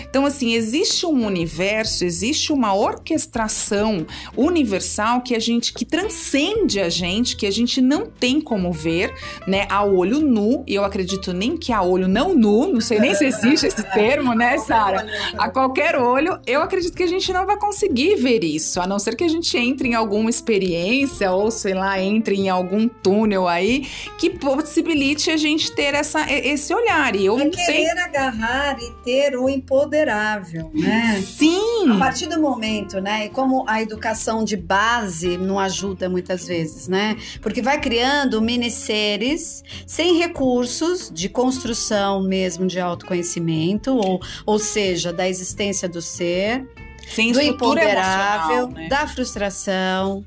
Então, 0.09 0.27
assim, 0.27 0.55
existe 0.55 1.07
um 1.07 1.27
universo, 1.27 2.05
existe 2.05 2.53
uma 2.53 2.75
orquestração 2.75 4.07
universal 4.37 5.23
que 5.23 5.35
a 5.35 5.39
gente 5.39 5.73
que 5.73 5.85
transcende 5.85 6.81
a 6.81 6.89
gente, 6.89 7.37
que 7.37 7.47
a 7.47 7.51
gente 7.51 7.81
não 7.81 8.07
tem 8.07 8.41
como 8.41 8.73
ver, 8.73 9.15
né, 9.47 9.67
a 9.71 9.85
olho 9.85 10.21
nu, 10.21 10.65
e 10.67 10.75
eu 10.75 10.85
acredito 10.85 11.33
nem 11.33 11.57
que 11.57 11.73
a 11.73 11.83
olho 11.83 12.09
não 12.09 12.35
nu, 12.35 12.73
não 12.73 12.81
sei 12.81 12.99
nem 12.99 13.15
se 13.15 13.25
existe 13.25 13.67
esse 13.67 13.83
termo, 13.93 14.35
né, 14.35 14.59
Sara? 14.59 15.07
A 15.39 15.49
qualquer 15.49 15.97
olho, 15.97 16.39
eu 16.47 16.63
acredito 16.63 16.97
que 16.97 17.03
a 17.03 17.09
gente 17.09 17.33
não 17.33 17.47
vai 17.47 17.57
conseguir 17.57 18.17
ver 18.17 18.45
isso, 18.45 18.81
a 18.81 18.87
não 18.87 18.99
ser 18.99 19.17
que 19.17 19.25
a 19.25 19.29
gente 19.29 19.57
entre 19.57 19.89
em 19.89 19.95
alguma 19.95 20.31
experiência 20.31 21.31
ou 21.33 21.51
sei 21.51 21.75
lá, 21.75 22.01
entre 22.01 22.37
em 22.37 22.49
algum 22.49 22.89
túnel 22.89 23.49
aí 23.49 23.87
que 24.19 24.31
possibilite 24.31 25.31
a 25.31 25.37
gente 25.37 25.73
ter 25.75 25.95
essa, 25.95 26.31
esse 26.31 26.75
olhar. 26.75 27.15
E 27.15 27.27
eu 27.27 27.39
é 27.39 27.45
não 27.45 27.53
sei. 27.53 27.89
agarrar 27.89 28.58
e 28.81 28.91
ter 29.05 29.37
o 29.37 29.49
empoderável, 29.49 30.71
né? 30.75 31.23
Sim! 31.25 31.91
A 31.91 31.99
partir 31.99 32.27
do 32.27 32.41
momento, 32.41 33.01
né? 33.01 33.27
E 33.27 33.29
como 33.29 33.65
a 33.69 33.81
educação 33.81 34.45
de 34.45 34.57
base 34.57 35.37
não 35.37 35.59
ajuda 35.59 36.09
muitas 36.09 36.47
vezes, 36.47 36.89
né? 36.89 37.17
Porque 37.41 37.63
vai 37.63 37.81
criando 37.81 38.41
mini 38.41 38.71
seres 38.71 39.63
sem 39.87 40.19
recursos 40.19 41.11
de 41.13 41.29
construção 41.29 42.23
mesmo 42.23 42.67
de 42.67 42.81
autoconhecimento, 42.81 43.97
ou, 43.97 44.21
ou 44.45 44.59
seja, 44.59 45.13
da 45.13 45.29
existência 45.29 45.89
do 45.89 46.03
ser, 46.03 46.67
sem 47.09 47.33
do 47.33 47.41
empoderável, 47.41 48.69
né? 48.69 48.89
da 48.89 49.07
frustração, 49.07 50.25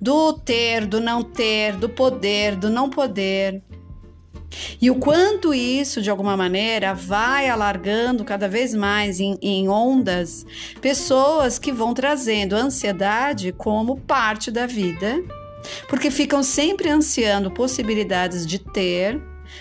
do 0.00 0.32
ter, 0.32 0.86
do 0.86 1.00
não 1.00 1.22
ter, 1.22 1.76
do 1.76 1.88
poder, 1.88 2.56
do 2.56 2.70
não 2.70 2.88
poder. 2.88 3.62
E 4.80 4.90
o 4.90 4.96
quanto 4.96 5.54
isso, 5.54 6.02
de 6.02 6.10
alguma 6.10 6.36
maneira, 6.36 6.94
vai 6.94 7.48
alargando 7.48 8.24
cada 8.24 8.48
vez 8.48 8.74
mais 8.74 9.20
em, 9.20 9.38
em, 9.40 9.68
ondas 9.68 10.44
pessoas 10.80 11.58
que 11.58 11.72
vão 11.72 11.94
trazendo 11.94 12.54
ansiedade 12.54 13.52
como 13.52 14.00
parte 14.00 14.50
da 14.50 14.66
vida, 14.66 15.22
porque 15.88 16.10
ficam 16.10 16.42
sempre 16.42 16.88
ansiando 16.88 17.50
possibilidades 17.50 18.46
de 18.46 18.58
ter, 18.58 19.20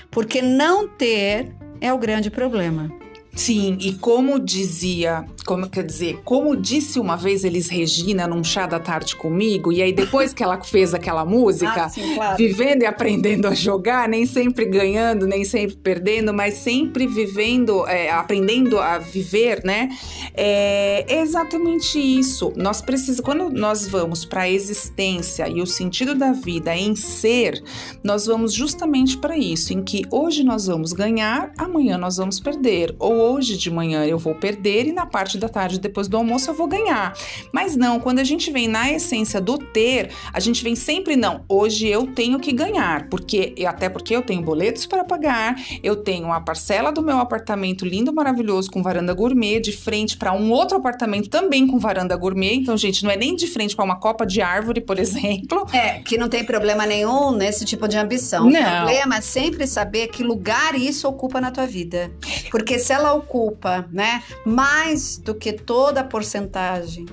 porque 0.10 0.42
não 0.42 0.88
ter 0.88 1.54
é 1.82 1.94
o 1.94 1.98
grande 1.98 2.30
problema. 2.30 2.92
Sim, 3.36 3.78
e 3.80 3.94
como 3.94 4.40
dizia, 4.40 5.26
como 5.50 5.68
quer 5.68 5.84
dizer, 5.84 6.22
como 6.24 6.56
disse 6.56 7.00
uma 7.00 7.18
vez 7.18 7.44
Elis 7.44 7.70
Regina 7.70 8.28
num 8.28 8.44
chá 8.44 8.68
da 8.68 8.80
tarde 8.80 9.16
comigo, 9.16 9.72
e 9.72 9.82
aí 9.82 9.92
depois 9.92 10.32
que 10.32 10.44
ela 10.44 10.64
fez 10.64 10.94
aquela 10.94 11.26
música, 11.26 11.86
ah, 11.86 11.90
sim, 11.90 12.14
claro. 12.14 12.38
vivendo 12.38 12.84
e 12.84 12.86
aprendendo 12.86 13.48
a 13.48 13.56
jogar, 13.56 14.08
nem 14.08 14.28
sempre 14.28 14.66
ganhando, 14.66 15.26
nem 15.26 15.44
sempre 15.44 15.76
perdendo, 15.78 16.32
mas 16.32 16.54
sempre 16.54 17.08
vivendo, 17.08 17.84
é, 17.88 18.12
aprendendo 18.12 18.78
a 18.78 19.00
viver, 19.00 19.64
né? 19.64 19.90
É 20.36 21.20
exatamente 21.20 21.98
isso. 21.98 22.54
Nós 22.56 22.80
precisamos, 22.80 23.22
quando 23.22 23.50
nós 23.50 23.88
vamos 23.88 24.24
para 24.26 24.42
a 24.42 24.50
existência 24.50 25.50
e 25.50 25.64
o 25.64 25.66
sentido 25.66 26.14
da 26.14 26.32
vida 26.32 26.78
em 26.78 26.96
ser, 26.96 27.60
nós 28.04 28.28
vamos 28.28 28.54
justamente 28.54 29.18
para 29.18 29.36
isso, 29.36 29.74
em 29.74 29.82
que 29.82 30.06
hoje 30.12 30.44
nós 30.44 30.68
vamos 30.68 30.94
ganhar, 30.94 31.52
amanhã 31.58 31.98
nós 31.98 32.18
vamos 32.18 32.40
perder, 32.40 32.96
ou 33.00 33.34
hoje 33.34 33.58
de 33.58 33.72
manhã 33.72 34.06
eu 34.06 34.20
vou 34.20 34.36
perder 34.36 34.86
e 34.86 34.92
na 34.92 35.08
parte 35.08 35.39
da 35.40 35.50
tarde, 35.50 35.80
depois 35.80 36.08
do 36.08 36.18
almoço, 36.18 36.50
eu 36.50 36.54
vou 36.54 36.68
ganhar. 36.68 37.14
Mas 37.52 37.76
não, 37.76 38.00
quando 38.00 38.20
a 38.20 38.24
gente 38.24 38.52
vem 38.52 38.68
na 38.68 38.92
essência 38.92 39.40
do 39.40 39.58
ter, 39.58 40.12
a 40.32 40.40
gente 40.40 40.64
vem 40.64 40.76
sempre, 40.76 41.16
não, 41.16 41.44
hoje 41.48 41.88
eu 41.88 42.08
tenho 42.08 42.40
que 42.40 42.52
ganhar, 42.52 43.08
porque 43.10 43.56
até 43.66 43.90
porque 43.90 44.16
eu 44.16 44.22
tenho 44.22 44.42
boletos 44.42 44.86
para 44.86 45.04
pagar, 45.04 45.56
eu 45.84 45.96
tenho 45.96 46.26
uma 46.26 46.42
parcela 46.42 46.92
do 46.92 47.02
meu 47.02 47.20
apartamento 47.20 47.86
lindo, 47.86 48.14
maravilhoso, 48.14 48.70
com 48.70 48.82
varanda 48.82 49.14
gourmet, 49.14 49.60
de 49.60 49.72
frente 49.72 50.18
para 50.18 50.34
um 50.34 50.52
outro 50.52 50.78
apartamento 50.78 51.30
também 51.30 51.68
com 51.68 51.80
varanda 51.80 52.16
gourmet. 52.16 52.56
Então, 52.56 52.76
gente, 52.78 53.04
não 53.04 53.12
é 53.12 53.18
nem 53.18 53.36
de 53.36 53.48
frente 53.48 53.76
para 53.76 53.86
uma 53.86 54.00
copa 54.00 54.26
de 54.26 54.42
árvore, 54.42 54.82
por 54.82 55.00
exemplo. 55.00 55.66
É, 55.74 56.00
que 56.00 56.18
não 56.18 56.30
tem 56.30 56.44
problema 56.44 56.86
nenhum 56.86 57.32
nesse 57.32 57.66
tipo 57.66 57.88
de 57.88 57.98
ambição. 57.98 58.50
Não. 58.50 58.60
O 58.60 58.78
problema 58.78 59.18
é 59.18 59.22
sempre 59.22 59.68
saber 59.68 60.08
que 60.08 60.24
lugar 60.24 60.76
isso 60.76 61.08
ocupa 61.08 61.40
na 61.40 61.52
tua 61.52 61.66
vida. 61.66 62.12
Porque 62.52 62.80
se 62.80 62.92
ela 62.92 63.14
ocupa, 63.14 63.88
né, 63.92 64.24
mais 64.46 65.18
do 65.30 65.36
que 65.36 65.54
toda 65.54 66.02
a 66.02 66.04
porcentagem 66.04 67.06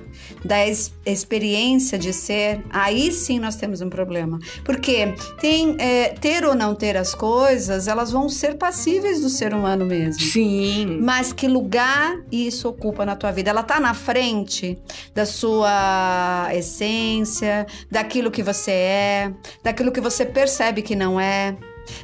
da 0.43 0.65
ex 0.65 0.91
experiência 1.05 1.99
de 1.99 2.11
ser, 2.11 2.63
aí 2.69 3.11
sim 3.11 3.39
nós 3.39 3.55
temos 3.55 3.79
um 3.79 3.89
problema. 3.89 4.39
Porque 4.65 5.13
tem 5.39 5.75
é, 5.79 6.09
ter 6.09 6.43
ou 6.43 6.55
não 6.55 6.73
ter 6.73 6.97
as 6.97 7.13
coisas, 7.13 7.87
elas 7.87 8.11
vão 8.11 8.27
ser 8.27 8.57
passíveis 8.57 9.21
do 9.21 9.29
ser 9.29 9.53
humano 9.53 9.85
mesmo. 9.85 10.21
Sim. 10.21 10.99
Mas 11.01 11.31
que 11.31 11.47
lugar 11.47 12.19
isso 12.31 12.67
ocupa 12.67 13.05
na 13.05 13.15
tua 13.15 13.31
vida? 13.31 13.51
Ela 13.51 13.63
tá 13.63 13.79
na 13.79 13.93
frente 13.93 14.77
da 15.13 15.25
sua 15.25 16.49
essência, 16.53 17.67
daquilo 17.91 18.31
que 18.31 18.41
você 18.41 18.71
é, 18.71 19.33
daquilo 19.63 19.91
que 19.91 20.01
você 20.01 20.25
percebe 20.25 20.81
que 20.81 20.95
não 20.95 21.19
é, 21.19 21.55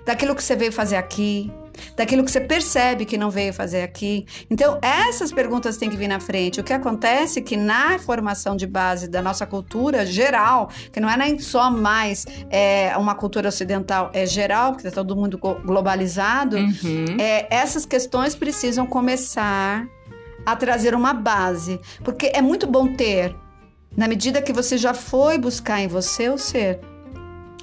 daquilo 0.06 0.36
que 0.36 0.44
você 0.44 0.56
veio 0.56 0.72
fazer 0.72 0.96
aqui, 0.96 1.52
daquilo 1.96 2.24
que 2.24 2.32
você 2.32 2.42
percebe 2.42 3.06
que 3.06 3.18
não 3.18 3.30
veio 3.30 3.54
fazer 3.54 3.82
aqui. 3.82 4.26
Então, 4.50 4.80
essas 4.82 5.32
perguntas 5.32 5.78
têm 5.78 5.90
que 5.90 5.98
vir 5.98 6.08
na 6.08 6.20
frente. 6.20 6.60
O 6.60 6.64
que 6.64 6.74
acontece 6.74 7.40
é 7.40 7.42
que 7.42 7.58
na 7.58 8.00
formação 8.00 8.56
de 8.56 8.68
base 8.68 9.08
da 9.08 9.22
nossa 9.22 9.46
cultura 9.46 10.06
geral, 10.06 10.70
que 10.92 11.00
não 11.00 11.10
é 11.10 11.18
nem 11.18 11.40
só 11.40 11.70
mais 11.70 12.26
é, 12.50 12.96
uma 12.98 13.16
cultura 13.16 13.50
ocidental, 13.50 14.10
é 14.14 14.26
geral, 14.26 14.74
porque 14.74 14.88
está 14.88 15.02
todo 15.02 15.16
mundo 15.16 15.38
globalizado, 15.38 16.58
uhum. 16.58 17.18
é, 17.20 17.48
essas 17.50 17.86
questões 17.86 18.36
precisam 18.36 18.86
começar 18.86 19.88
a 20.46 20.56
trazer 20.56 20.94
uma 20.94 21.14
base. 21.14 21.80
Porque 22.04 22.32
é 22.34 22.42
muito 22.42 22.68
bom 22.68 22.94
ter, 22.94 23.36
na 23.96 24.08
medida 24.08 24.42
que 24.42 24.54
você 24.54 24.78
já 24.78 24.94
foi 24.94 25.38
buscar 25.38 25.80
em 25.80 25.88
você 25.88 26.30
o 26.30 26.38
ser. 26.38 26.80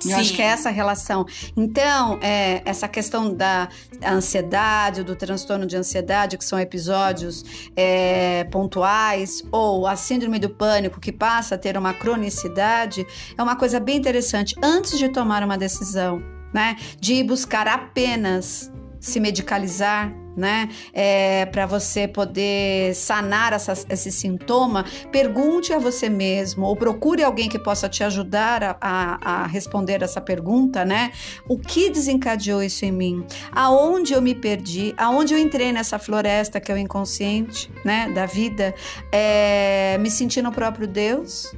Eu 0.08 0.16
acho 0.16 0.32
que 0.32 0.42
é 0.42 0.46
essa 0.46 0.70
relação. 0.70 1.26
Então, 1.56 2.18
é, 2.22 2.62
essa 2.64 2.88
questão 2.88 3.34
da 3.34 3.68
ansiedade, 4.04 5.02
do 5.02 5.16
transtorno 5.16 5.66
de 5.66 5.76
ansiedade, 5.76 6.38
que 6.38 6.44
são 6.44 6.58
episódios 6.58 7.70
é, 7.76 8.44
pontuais, 8.44 9.42
ou 9.50 9.86
a 9.86 9.96
síndrome 9.96 10.38
do 10.38 10.50
pânico, 10.50 11.00
que 11.00 11.12
passa 11.12 11.54
a 11.54 11.58
ter 11.58 11.76
uma 11.76 11.92
cronicidade, 11.92 13.06
é 13.36 13.42
uma 13.42 13.56
coisa 13.56 13.80
bem 13.80 13.96
interessante. 13.96 14.54
Antes 14.62 14.98
de 14.98 15.08
tomar 15.08 15.42
uma 15.42 15.58
decisão, 15.58 16.22
né, 16.52 16.76
de 16.98 17.14
ir 17.14 17.24
buscar 17.24 17.66
apenas 17.68 18.70
se 18.98 19.18
medicalizar, 19.18 20.12
né? 20.36 20.68
É, 20.92 21.46
para 21.46 21.66
você 21.66 22.06
poder 22.06 22.94
sanar 22.94 23.52
essa, 23.52 23.72
esse 23.88 24.10
sintoma, 24.10 24.84
pergunte 25.10 25.72
a 25.72 25.78
você 25.78 26.08
mesmo 26.08 26.66
ou 26.66 26.76
procure 26.76 27.22
alguém 27.22 27.48
que 27.48 27.58
possa 27.58 27.88
te 27.88 28.04
ajudar 28.04 28.62
a, 28.62 28.76
a, 28.80 29.42
a, 29.42 29.46
responder 29.46 30.02
essa 30.02 30.20
pergunta, 30.20 30.84
né? 30.84 31.12
O 31.48 31.58
que 31.58 31.90
desencadeou 31.90 32.62
isso 32.62 32.84
em 32.84 32.92
mim? 32.92 33.24
Aonde 33.52 34.12
eu 34.12 34.22
me 34.22 34.34
perdi? 34.34 34.94
Aonde 34.96 35.34
eu 35.34 35.38
entrei 35.38 35.72
nessa 35.72 35.98
floresta 35.98 36.60
que 36.60 36.70
é 36.70 36.74
o 36.74 36.78
inconsciente, 36.78 37.70
né? 37.84 38.10
Da 38.10 38.26
vida, 38.26 38.74
é, 39.12 39.98
me 39.98 40.10
sentindo 40.10 40.48
o 40.48 40.52
próprio 40.52 40.86
Deus? 40.86 41.54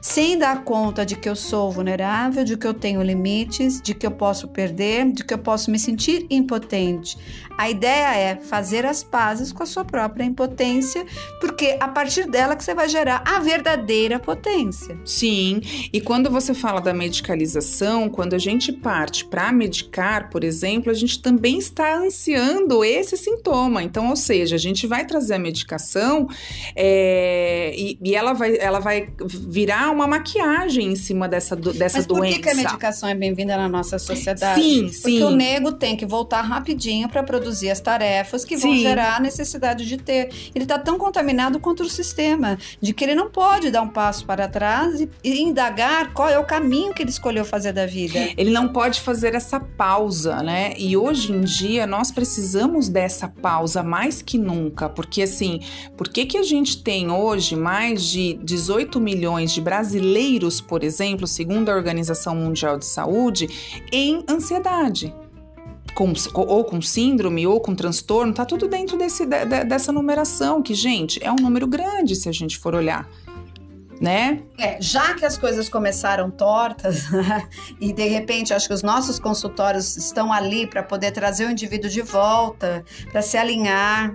Sem 0.00 0.38
dar 0.38 0.64
conta 0.64 1.04
de 1.04 1.16
que 1.16 1.28
eu 1.28 1.36
sou 1.36 1.70
vulnerável, 1.70 2.44
de 2.44 2.56
que 2.56 2.66
eu 2.66 2.74
tenho 2.74 3.02
limites, 3.02 3.80
de 3.80 3.94
que 3.94 4.06
eu 4.06 4.10
posso 4.10 4.48
perder, 4.48 5.12
de 5.12 5.24
que 5.24 5.34
eu 5.34 5.38
posso 5.38 5.70
me 5.70 5.78
sentir 5.78 6.26
impotente. 6.30 7.16
A 7.56 7.70
ideia 7.70 8.16
é 8.16 8.36
fazer 8.36 8.84
as 8.86 9.02
pazes 9.02 9.52
com 9.52 9.62
a 9.62 9.66
sua 9.66 9.84
própria 9.84 10.24
impotência, 10.24 11.04
porque 11.40 11.76
a 11.80 11.88
partir 11.88 12.28
dela 12.28 12.56
que 12.56 12.64
você 12.64 12.74
vai 12.74 12.88
gerar 12.88 13.22
a 13.26 13.40
verdadeira 13.40 14.18
potência. 14.18 14.98
Sim, 15.04 15.60
e 15.92 16.00
quando 16.00 16.30
você 16.30 16.54
fala 16.54 16.80
da 16.80 16.94
medicalização, 16.94 18.08
quando 18.08 18.34
a 18.34 18.38
gente 18.38 18.72
parte 18.72 19.24
para 19.24 19.52
medicar, 19.52 20.30
por 20.30 20.44
exemplo, 20.44 20.90
a 20.90 20.94
gente 20.94 21.20
também 21.20 21.58
está 21.58 21.96
ansiando 21.96 22.84
esse 22.84 23.16
sintoma. 23.16 23.82
Então, 23.82 24.08
ou 24.08 24.16
seja, 24.16 24.56
a 24.56 24.58
gente 24.58 24.86
vai 24.86 25.06
trazer 25.06 25.34
a 25.34 25.38
medicação 25.38 26.28
é, 26.74 27.72
e, 27.76 27.98
e, 28.02 28.14
ela, 28.14 28.32
vai, 28.32 28.56
ela 28.58 28.80
vai 28.80 29.08
virar 29.62 29.90
uma 29.90 30.06
maquiagem 30.06 30.88
em 30.92 30.96
cima 30.96 31.28
dessa, 31.28 31.54
dessa 31.54 31.98
Mas 31.98 32.06
por 32.06 32.18
doença. 32.18 32.36
Por 32.36 32.42
que, 32.42 32.50
a 32.50 32.54
medicação 32.54 33.08
é 33.08 33.14
bem-vinda 33.14 33.56
na 33.56 33.68
nossa 33.68 33.98
sociedade? 33.98 34.60
Sim, 34.60 34.80
Porque 34.80 34.92
sim. 34.92 35.02
Porque 35.02 35.24
o 35.24 35.30
nego 35.30 35.72
tem 35.72 35.96
que 35.96 36.04
voltar 36.04 36.42
rapidinho 36.42 37.08
para 37.08 37.22
produzir 37.22 37.52
produzir 37.52 37.70
as 37.70 37.80
tarefas 37.80 38.44
que 38.44 38.56
vão 38.56 38.72
Sim. 38.72 38.80
gerar 38.80 39.16
a 39.16 39.20
necessidade 39.20 39.86
de 39.86 39.96
ter. 39.96 40.30
Ele 40.54 40.64
está 40.64 40.78
tão 40.78 40.98
contaminado 40.98 41.60
contra 41.60 41.84
o 41.84 41.88
sistema, 41.88 42.58
de 42.80 42.92
que 42.92 43.04
ele 43.04 43.14
não 43.14 43.30
pode 43.30 43.70
dar 43.70 43.82
um 43.82 43.88
passo 43.88 44.24
para 44.24 44.48
trás 44.48 45.00
e, 45.00 45.10
e 45.22 45.42
indagar 45.42 46.12
qual 46.12 46.28
é 46.28 46.38
o 46.38 46.44
caminho 46.44 46.92
que 46.92 47.02
ele 47.02 47.10
escolheu 47.10 47.44
fazer 47.44 47.72
da 47.72 47.86
vida. 47.86 48.30
Ele 48.36 48.50
não 48.50 48.68
pode 48.68 49.00
fazer 49.00 49.34
essa 49.34 49.60
pausa, 49.60 50.42
né? 50.42 50.74
E 50.78 50.96
hoje 50.96 51.32
em 51.32 51.42
dia 51.42 51.86
nós 51.86 52.10
precisamos 52.10 52.88
dessa 52.88 53.28
pausa 53.28 53.82
mais 53.82 54.22
que 54.22 54.38
nunca, 54.38 54.88
porque 54.88 55.22
assim, 55.22 55.60
por 55.96 56.08
que 56.08 56.24
que 56.24 56.38
a 56.38 56.42
gente 56.42 56.82
tem 56.82 57.10
hoje 57.10 57.54
mais 57.54 58.04
de 58.04 58.34
18 58.42 59.00
milhões 59.00 59.51
de 59.52 59.60
brasileiros, 59.60 60.60
por 60.60 60.82
exemplo, 60.82 61.26
segundo 61.26 61.68
a 61.68 61.74
Organização 61.74 62.34
Mundial 62.34 62.78
de 62.78 62.86
Saúde, 62.86 63.48
em 63.92 64.24
ansiedade? 64.28 65.14
com, 65.94 66.12
ou 66.34 66.64
com 66.64 66.80
síndrome 66.80 67.46
ou 67.46 67.60
com 67.60 67.74
transtorno, 67.74 68.32
tá 68.32 68.44
tudo 68.44 68.68
dentro 68.68 68.96
desse, 68.96 69.26
de, 69.26 69.64
dessa 69.64 69.92
numeração, 69.92 70.62
que, 70.62 70.74
gente, 70.74 71.22
é 71.22 71.30
um 71.30 71.36
número 71.36 71.66
grande 71.66 72.16
se 72.16 72.28
a 72.28 72.32
gente 72.32 72.58
for 72.58 72.74
olhar. 72.74 73.08
Né? 74.00 74.42
É, 74.58 74.82
já 74.82 75.14
que 75.14 75.24
as 75.24 75.38
coisas 75.38 75.68
começaram 75.68 76.28
tortas 76.28 77.04
e 77.80 77.92
de 77.92 78.08
repente 78.08 78.52
acho 78.52 78.66
que 78.66 78.74
os 78.74 78.82
nossos 78.82 79.20
consultórios 79.20 79.96
estão 79.96 80.32
ali 80.32 80.66
para 80.66 80.82
poder 80.82 81.12
trazer 81.12 81.46
o 81.46 81.50
indivíduo 81.52 81.88
de 81.88 82.02
volta, 82.02 82.84
para 83.12 83.22
se 83.22 83.36
alinhar, 83.36 84.12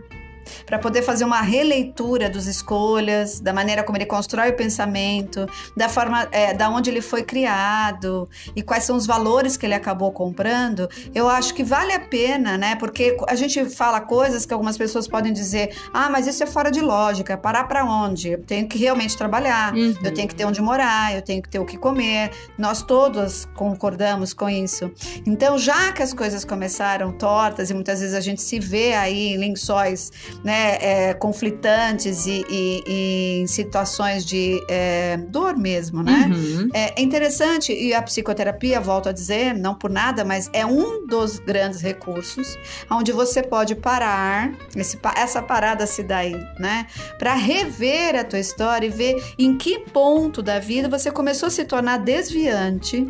para 0.66 0.80
poder 0.80 1.02
fazer 1.02 1.26
uma 1.26 1.42
releitura 1.42 2.30
dos 2.30 2.48
escolhas, 2.48 3.40
da 3.40 3.54
maneira 3.54 3.84
como 3.84 3.98
ele 3.98 4.06
constrói 4.06 4.50
o 4.50 4.54
pensamento, 4.54 5.48
da 5.76 5.90
forma, 5.90 6.28
é, 6.32 6.54
da 6.54 6.70
onde 6.70 6.90
ele 6.90 7.02
foi 7.02 7.24
criado 7.24 8.30
e 8.56 8.62
quais 8.62 8.84
são 8.84 8.96
os 8.96 9.06
valores 9.06 9.58
que 9.58 9.66
ele 9.66 9.74
acabou 9.76 10.12
comprando, 10.12 10.90
eu 11.14 11.30
acho 11.30 11.54
que 11.54 11.64
vale 11.64 11.94
a 11.94 12.00
pena, 12.00 12.58
né? 12.58 12.76
Porque 12.76 13.18
a 13.28 13.36
gente 13.36 13.66
fala 13.66 14.02
coisas 14.02 14.46
que 14.46 14.54
algumas 14.54 14.78
pessoas 14.78 15.08
podem 15.08 15.34
dizer, 15.34 15.76
ah, 15.94 16.10
mas 16.10 16.28
isso 16.28 16.44
é 16.44 16.46
fora 16.46 16.72
de 16.72 16.82
lógica, 16.82 17.38
parar 17.38 17.66
para 17.66 17.86
onde? 17.86 18.30
Eu 18.30 18.44
tenho 18.44 18.68
que 18.68 18.78
realmente 18.78 19.18
trabalhar, 19.18 19.74
uhum. 19.74 19.96
eu 20.04 20.14
tenho 20.14 20.28
que 20.28 20.36
ter 20.36 20.46
onde 20.46 20.62
morar, 20.62 21.16
eu 21.16 21.22
tenho 21.22 21.42
que 21.42 21.50
ter 21.50 21.60
o 21.60 21.66
que 21.66 21.78
comer. 21.78 22.32
Nós 22.58 22.82
todos 22.82 23.48
concordamos 23.56 24.34
com 24.34 24.50
isso. 24.50 24.92
Então, 25.26 25.58
já 25.58 25.92
que 25.92 26.02
as 26.02 26.14
coisas 26.14 26.44
começaram 26.46 27.12
tortas 27.12 27.70
e 27.70 27.74
muitas 27.74 28.00
vezes 28.00 28.16
a 28.16 28.22
gente 28.22 28.42
se 28.42 28.60
vê 28.60 28.94
aí 28.94 29.34
em 29.34 29.38
lençóis 29.38 30.12
né, 30.44 30.78
é, 30.80 31.14
conflitantes 31.14 32.26
e, 32.26 32.46
e, 32.50 33.42
em 33.42 33.48
situações 33.48 34.26
de 34.26 34.60
é, 34.70 35.18
dor 35.18 35.58
mesmo, 35.58 36.04
né? 36.04 36.30
Uhum. 36.34 36.70
É, 36.74 37.02
interessante, 37.02 37.74
e 37.74 37.94
a 37.94 38.02
psicoterapia, 38.02 38.80
volto 38.80 39.10
a 39.10 39.12
dizer, 39.12 39.54
não 39.54 39.76
por 39.76 39.90
nada, 39.90 40.24
mas 40.24 40.50
é 40.54 40.66
um 40.66 41.06
dos 41.06 41.40
grandes 41.40 41.82
recursos 41.82 42.58
onde 42.90 43.12
você 43.12 43.42
pode 43.42 43.76
parar, 43.76 44.52
esse, 44.76 45.00
essa 45.16 45.42
parada 45.42 45.86
se 45.86 46.04
dá 46.04 46.18
aí, 46.18 46.36
né? 46.60 46.88
Para 47.18 47.34
rever 47.34 48.16
a 48.16 48.24
tua 48.24 48.40
história 48.40 48.88
e 48.88 48.90
ver 48.90 49.24
em 49.38 49.58
que 49.58 49.80
ponto 49.80 50.42
da 50.42 50.60
vida 50.60 50.90
você 50.90 51.12
começou 51.12 51.48
a 51.48 51.50
se 51.50 51.66
tornar 51.66 51.98
desviante, 51.98 53.08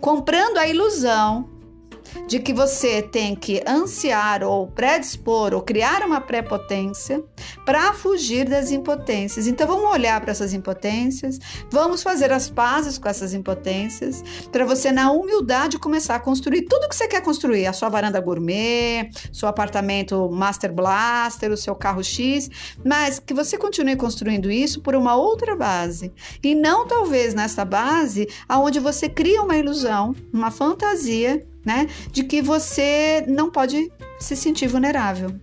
comprando 0.00 0.58
a 0.58 0.66
ilusão 0.66 1.53
de 2.26 2.38
que 2.38 2.52
você 2.52 3.02
tem 3.02 3.34
que 3.34 3.62
ansiar 3.66 4.42
ou 4.42 4.66
predispor 4.66 5.54
ou 5.54 5.62
criar 5.62 6.02
uma 6.02 6.20
prepotência 6.20 7.22
para 7.64 7.92
fugir 7.92 8.48
das 8.48 8.70
impotências. 8.70 9.46
Então 9.46 9.66
vamos 9.66 9.90
olhar 9.90 10.20
para 10.20 10.30
essas 10.30 10.52
impotências, 10.52 11.38
vamos 11.70 12.02
fazer 12.02 12.32
as 12.32 12.48
pazes 12.48 12.98
com 12.98 13.08
essas 13.08 13.34
impotências, 13.34 14.22
para 14.50 14.64
você 14.64 14.90
na 14.90 15.10
humildade 15.10 15.78
começar 15.78 16.16
a 16.16 16.20
construir 16.20 16.62
tudo 16.62 16.88
que 16.88 16.96
você 16.96 17.08
quer 17.08 17.20
construir, 17.20 17.66
a 17.66 17.72
sua 17.72 17.88
varanda 17.88 18.20
gourmet, 18.20 19.10
seu 19.32 19.48
apartamento 19.48 20.28
Master 20.30 20.72
Blaster, 20.72 21.50
o 21.50 21.56
seu 21.56 21.74
carro 21.74 22.02
X, 22.02 22.50
mas 22.84 23.18
que 23.18 23.34
você 23.34 23.56
continue 23.58 23.96
construindo 23.96 24.50
isso 24.50 24.80
por 24.80 24.94
uma 24.94 25.16
outra 25.16 25.56
base 25.56 26.12
e 26.42 26.54
não 26.54 26.86
talvez 26.86 27.34
nessa 27.34 27.64
base 27.64 28.28
aonde 28.48 28.80
você 28.80 29.08
cria 29.08 29.42
uma 29.42 29.56
ilusão, 29.56 30.14
uma 30.32 30.50
fantasia 30.50 31.44
né? 31.64 31.88
De 32.10 32.24
que 32.24 32.42
você 32.42 33.24
não 33.26 33.50
pode 33.50 33.90
se 34.18 34.36
sentir 34.36 34.66
vulnerável 34.66 35.34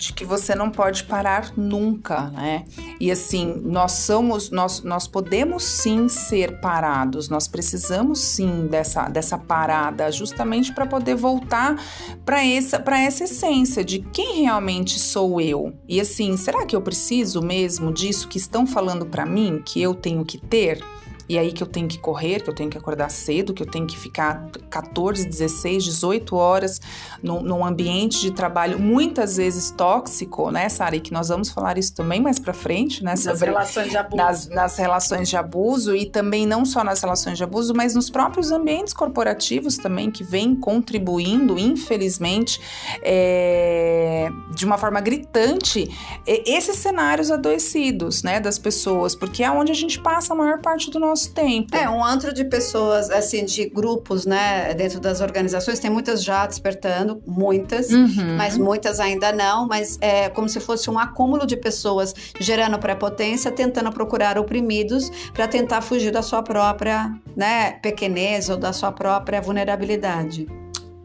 de 0.00 0.14
que 0.14 0.24
você 0.24 0.54
não 0.54 0.70
pode 0.70 1.04
parar 1.04 1.52
nunca, 1.58 2.30
né? 2.30 2.64
E 2.98 3.10
assim, 3.10 3.60
nós 3.62 3.92
somos, 3.92 4.50
nós, 4.50 4.82
nós 4.82 5.06
podemos 5.06 5.62
sim 5.62 6.08
ser 6.08 6.58
parados, 6.58 7.28
nós 7.28 7.46
precisamos 7.46 8.18
sim 8.18 8.66
dessa, 8.66 9.10
dessa 9.10 9.36
parada, 9.36 10.10
justamente 10.10 10.72
para 10.72 10.86
poder 10.86 11.16
voltar 11.16 11.78
para 12.24 12.42
essa, 12.42 12.82
essa 12.96 13.24
essência 13.24 13.84
de 13.84 13.98
quem 13.98 14.44
realmente 14.44 14.98
sou 14.98 15.38
eu. 15.38 15.74
E 15.86 16.00
assim, 16.00 16.34
será 16.38 16.64
que 16.64 16.74
eu 16.74 16.80
preciso 16.80 17.42
mesmo 17.42 17.92
disso 17.92 18.26
que 18.26 18.38
estão 18.38 18.66
falando 18.66 19.04
para 19.04 19.26
mim, 19.26 19.60
que 19.62 19.82
eu 19.82 19.94
tenho 19.94 20.24
que 20.24 20.38
ter? 20.38 20.82
E 21.30 21.38
aí 21.38 21.52
que 21.52 21.62
eu 21.62 21.66
tenho 21.68 21.86
que 21.86 21.96
correr, 21.96 22.42
que 22.42 22.50
eu 22.50 22.54
tenho 22.54 22.68
que 22.68 22.76
acordar 22.76 23.08
cedo, 23.08 23.54
que 23.54 23.62
eu 23.62 23.66
tenho 23.66 23.86
que 23.86 23.96
ficar 23.96 24.48
14, 24.68 25.24
16, 25.24 25.84
18 25.84 26.34
horas 26.34 26.80
num, 27.22 27.40
num 27.40 27.64
ambiente 27.64 28.20
de 28.20 28.32
trabalho 28.32 28.80
muitas 28.80 29.36
vezes 29.36 29.70
tóxico, 29.70 30.50
né, 30.50 30.68
Sara? 30.68 30.96
E 30.96 31.00
que 31.00 31.12
nós 31.12 31.28
vamos 31.28 31.48
falar 31.48 31.78
isso 31.78 31.94
também 31.94 32.20
mais 32.20 32.40
para 32.40 32.52
frente, 32.52 33.04
né? 33.04 33.14
Nas 33.24 33.40
relações 33.40 33.90
de 33.90 33.96
abuso. 33.96 34.16
Nas, 34.16 34.48
nas 34.48 34.76
relações 34.76 35.28
de 35.28 35.36
abuso 35.36 35.94
e 35.94 36.04
também 36.04 36.44
não 36.44 36.64
só 36.64 36.82
nas 36.82 37.00
relações 37.00 37.38
de 37.38 37.44
abuso, 37.44 37.72
mas 37.76 37.94
nos 37.94 38.10
próprios 38.10 38.50
ambientes 38.50 38.92
corporativos 38.92 39.76
também, 39.76 40.10
que 40.10 40.24
vem 40.24 40.56
contribuindo, 40.56 41.56
infelizmente, 41.56 42.60
é, 43.04 44.28
de 44.52 44.64
uma 44.64 44.76
forma 44.76 45.00
gritante, 45.00 45.88
esses 46.26 46.74
cenários 46.74 47.30
adoecidos, 47.30 48.24
né, 48.24 48.40
das 48.40 48.58
pessoas, 48.58 49.14
porque 49.14 49.44
é 49.44 49.50
onde 49.52 49.70
a 49.70 49.76
gente 49.76 50.00
passa 50.00 50.32
a 50.32 50.36
maior 50.36 50.60
parte 50.60 50.90
do 50.90 50.98
nosso 50.98 51.19
tempo. 51.28 51.76
É, 51.76 51.88
um 51.88 52.04
antro 52.04 52.32
de 52.32 52.44
pessoas, 52.44 53.10
assim, 53.10 53.44
de 53.44 53.68
grupos, 53.68 54.24
né, 54.26 54.72
dentro 54.74 55.00
das 55.00 55.20
organizações, 55.20 55.78
tem 55.78 55.90
muitas 55.90 56.22
já 56.22 56.46
despertando, 56.46 57.22
muitas, 57.26 57.90
uhum. 57.90 58.36
mas 58.36 58.56
muitas 58.56 59.00
ainda 59.00 59.32
não, 59.32 59.66
mas 59.66 59.98
é 60.00 60.28
como 60.28 60.48
se 60.48 60.60
fosse 60.60 60.88
um 60.88 60.98
acúmulo 60.98 61.46
de 61.46 61.56
pessoas 61.56 62.14
gerando 62.38 62.78
prepotência, 62.78 63.50
tentando 63.50 63.90
procurar 63.92 64.38
oprimidos 64.38 65.10
para 65.32 65.46
tentar 65.46 65.80
fugir 65.80 66.10
da 66.10 66.22
sua 66.22 66.42
própria, 66.42 67.12
né, 67.36 67.72
pequenez 67.72 68.48
ou 68.48 68.56
da 68.56 68.72
sua 68.72 68.92
própria 68.92 69.40
vulnerabilidade. 69.40 70.59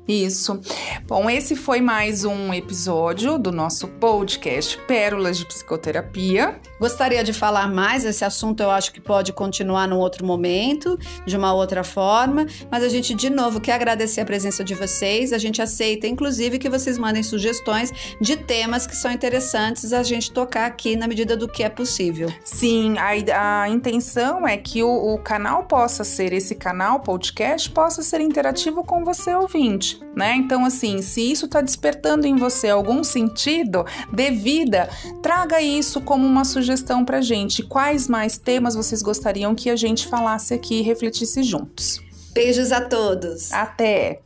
Isso. 0.07 0.59
Bom, 1.07 1.27
esse 1.27 1.55
foi 1.55 1.81
mais 1.81 2.23
um 2.25 2.53
episódio 2.53 3.39
do 3.39 3.51
nosso 3.51 3.87
podcast 3.87 4.77
Pérolas 4.87 5.35
de 5.35 5.45
Psicoterapia. 5.45 6.59
Gostaria 6.79 7.23
de 7.23 7.33
falar 7.33 7.67
mais, 7.67 8.05
esse 8.05 8.23
assunto 8.23 8.61
eu 8.61 8.69
acho 8.69 8.93
que 8.93 9.01
pode 9.01 9.33
continuar 9.33 9.87
num 9.87 9.97
outro 9.97 10.23
momento, 10.23 10.99
de 11.25 11.35
uma 11.35 11.53
outra 11.53 11.83
forma, 11.83 12.45
mas 12.69 12.83
a 12.83 12.89
gente 12.89 13.15
de 13.15 13.31
novo 13.31 13.59
quer 13.59 13.73
agradecer 13.73 14.21
a 14.21 14.25
presença 14.25 14.63
de 14.63 14.75
vocês. 14.75 15.33
A 15.33 15.39
gente 15.39 15.59
aceita, 15.59 16.05
inclusive, 16.05 16.59
que 16.59 16.69
vocês 16.69 16.99
mandem 16.99 17.23
sugestões 17.23 17.91
de 18.21 18.37
temas 18.37 18.85
que 18.85 18.95
são 18.95 19.11
interessantes 19.11 19.91
a 19.91 20.03
gente 20.03 20.31
tocar 20.31 20.67
aqui 20.67 20.95
na 20.95 21.07
medida 21.07 21.35
do 21.35 21.47
que 21.47 21.63
é 21.63 21.69
possível. 21.69 22.31
Sim, 22.43 22.95
a, 22.99 23.61
a 23.63 23.69
intenção 23.69 24.47
é 24.47 24.55
que 24.55 24.83
o, 24.83 25.13
o 25.13 25.17
canal 25.17 25.63
possa 25.63 26.03
ser, 26.03 26.31
esse 26.31 26.53
canal 26.53 26.99
podcast, 26.99 27.71
possa 27.71 28.03
ser 28.03 28.21
interativo 28.21 28.83
com 28.83 29.03
você 29.03 29.33
ouvinte 29.33 29.94
né? 30.15 30.35
Então, 30.35 30.65
assim, 30.65 31.01
se 31.01 31.31
isso 31.31 31.45
está 31.45 31.61
despertando 31.61 32.25
em 32.25 32.35
você 32.35 32.69
algum 32.69 33.03
sentido 33.03 33.85
de 34.11 34.31
vida, 34.31 34.89
traga 35.21 35.61
isso 35.61 36.01
como 36.01 36.25
uma 36.25 36.45
sugestão 36.45 37.03
para 37.03 37.21
gente. 37.21 37.63
Quais 37.63 38.07
mais 38.07 38.37
temas 38.37 38.75
vocês 38.75 39.01
gostariam 39.01 39.53
que 39.53 39.69
a 39.69 39.75
gente 39.75 40.07
falasse 40.07 40.53
aqui 40.53 40.79
e 40.79 40.81
refletisse 40.81 41.43
juntos? 41.43 42.01
Beijos 42.33 42.71
a 42.71 42.81
todos. 42.81 43.51
Até! 43.51 44.21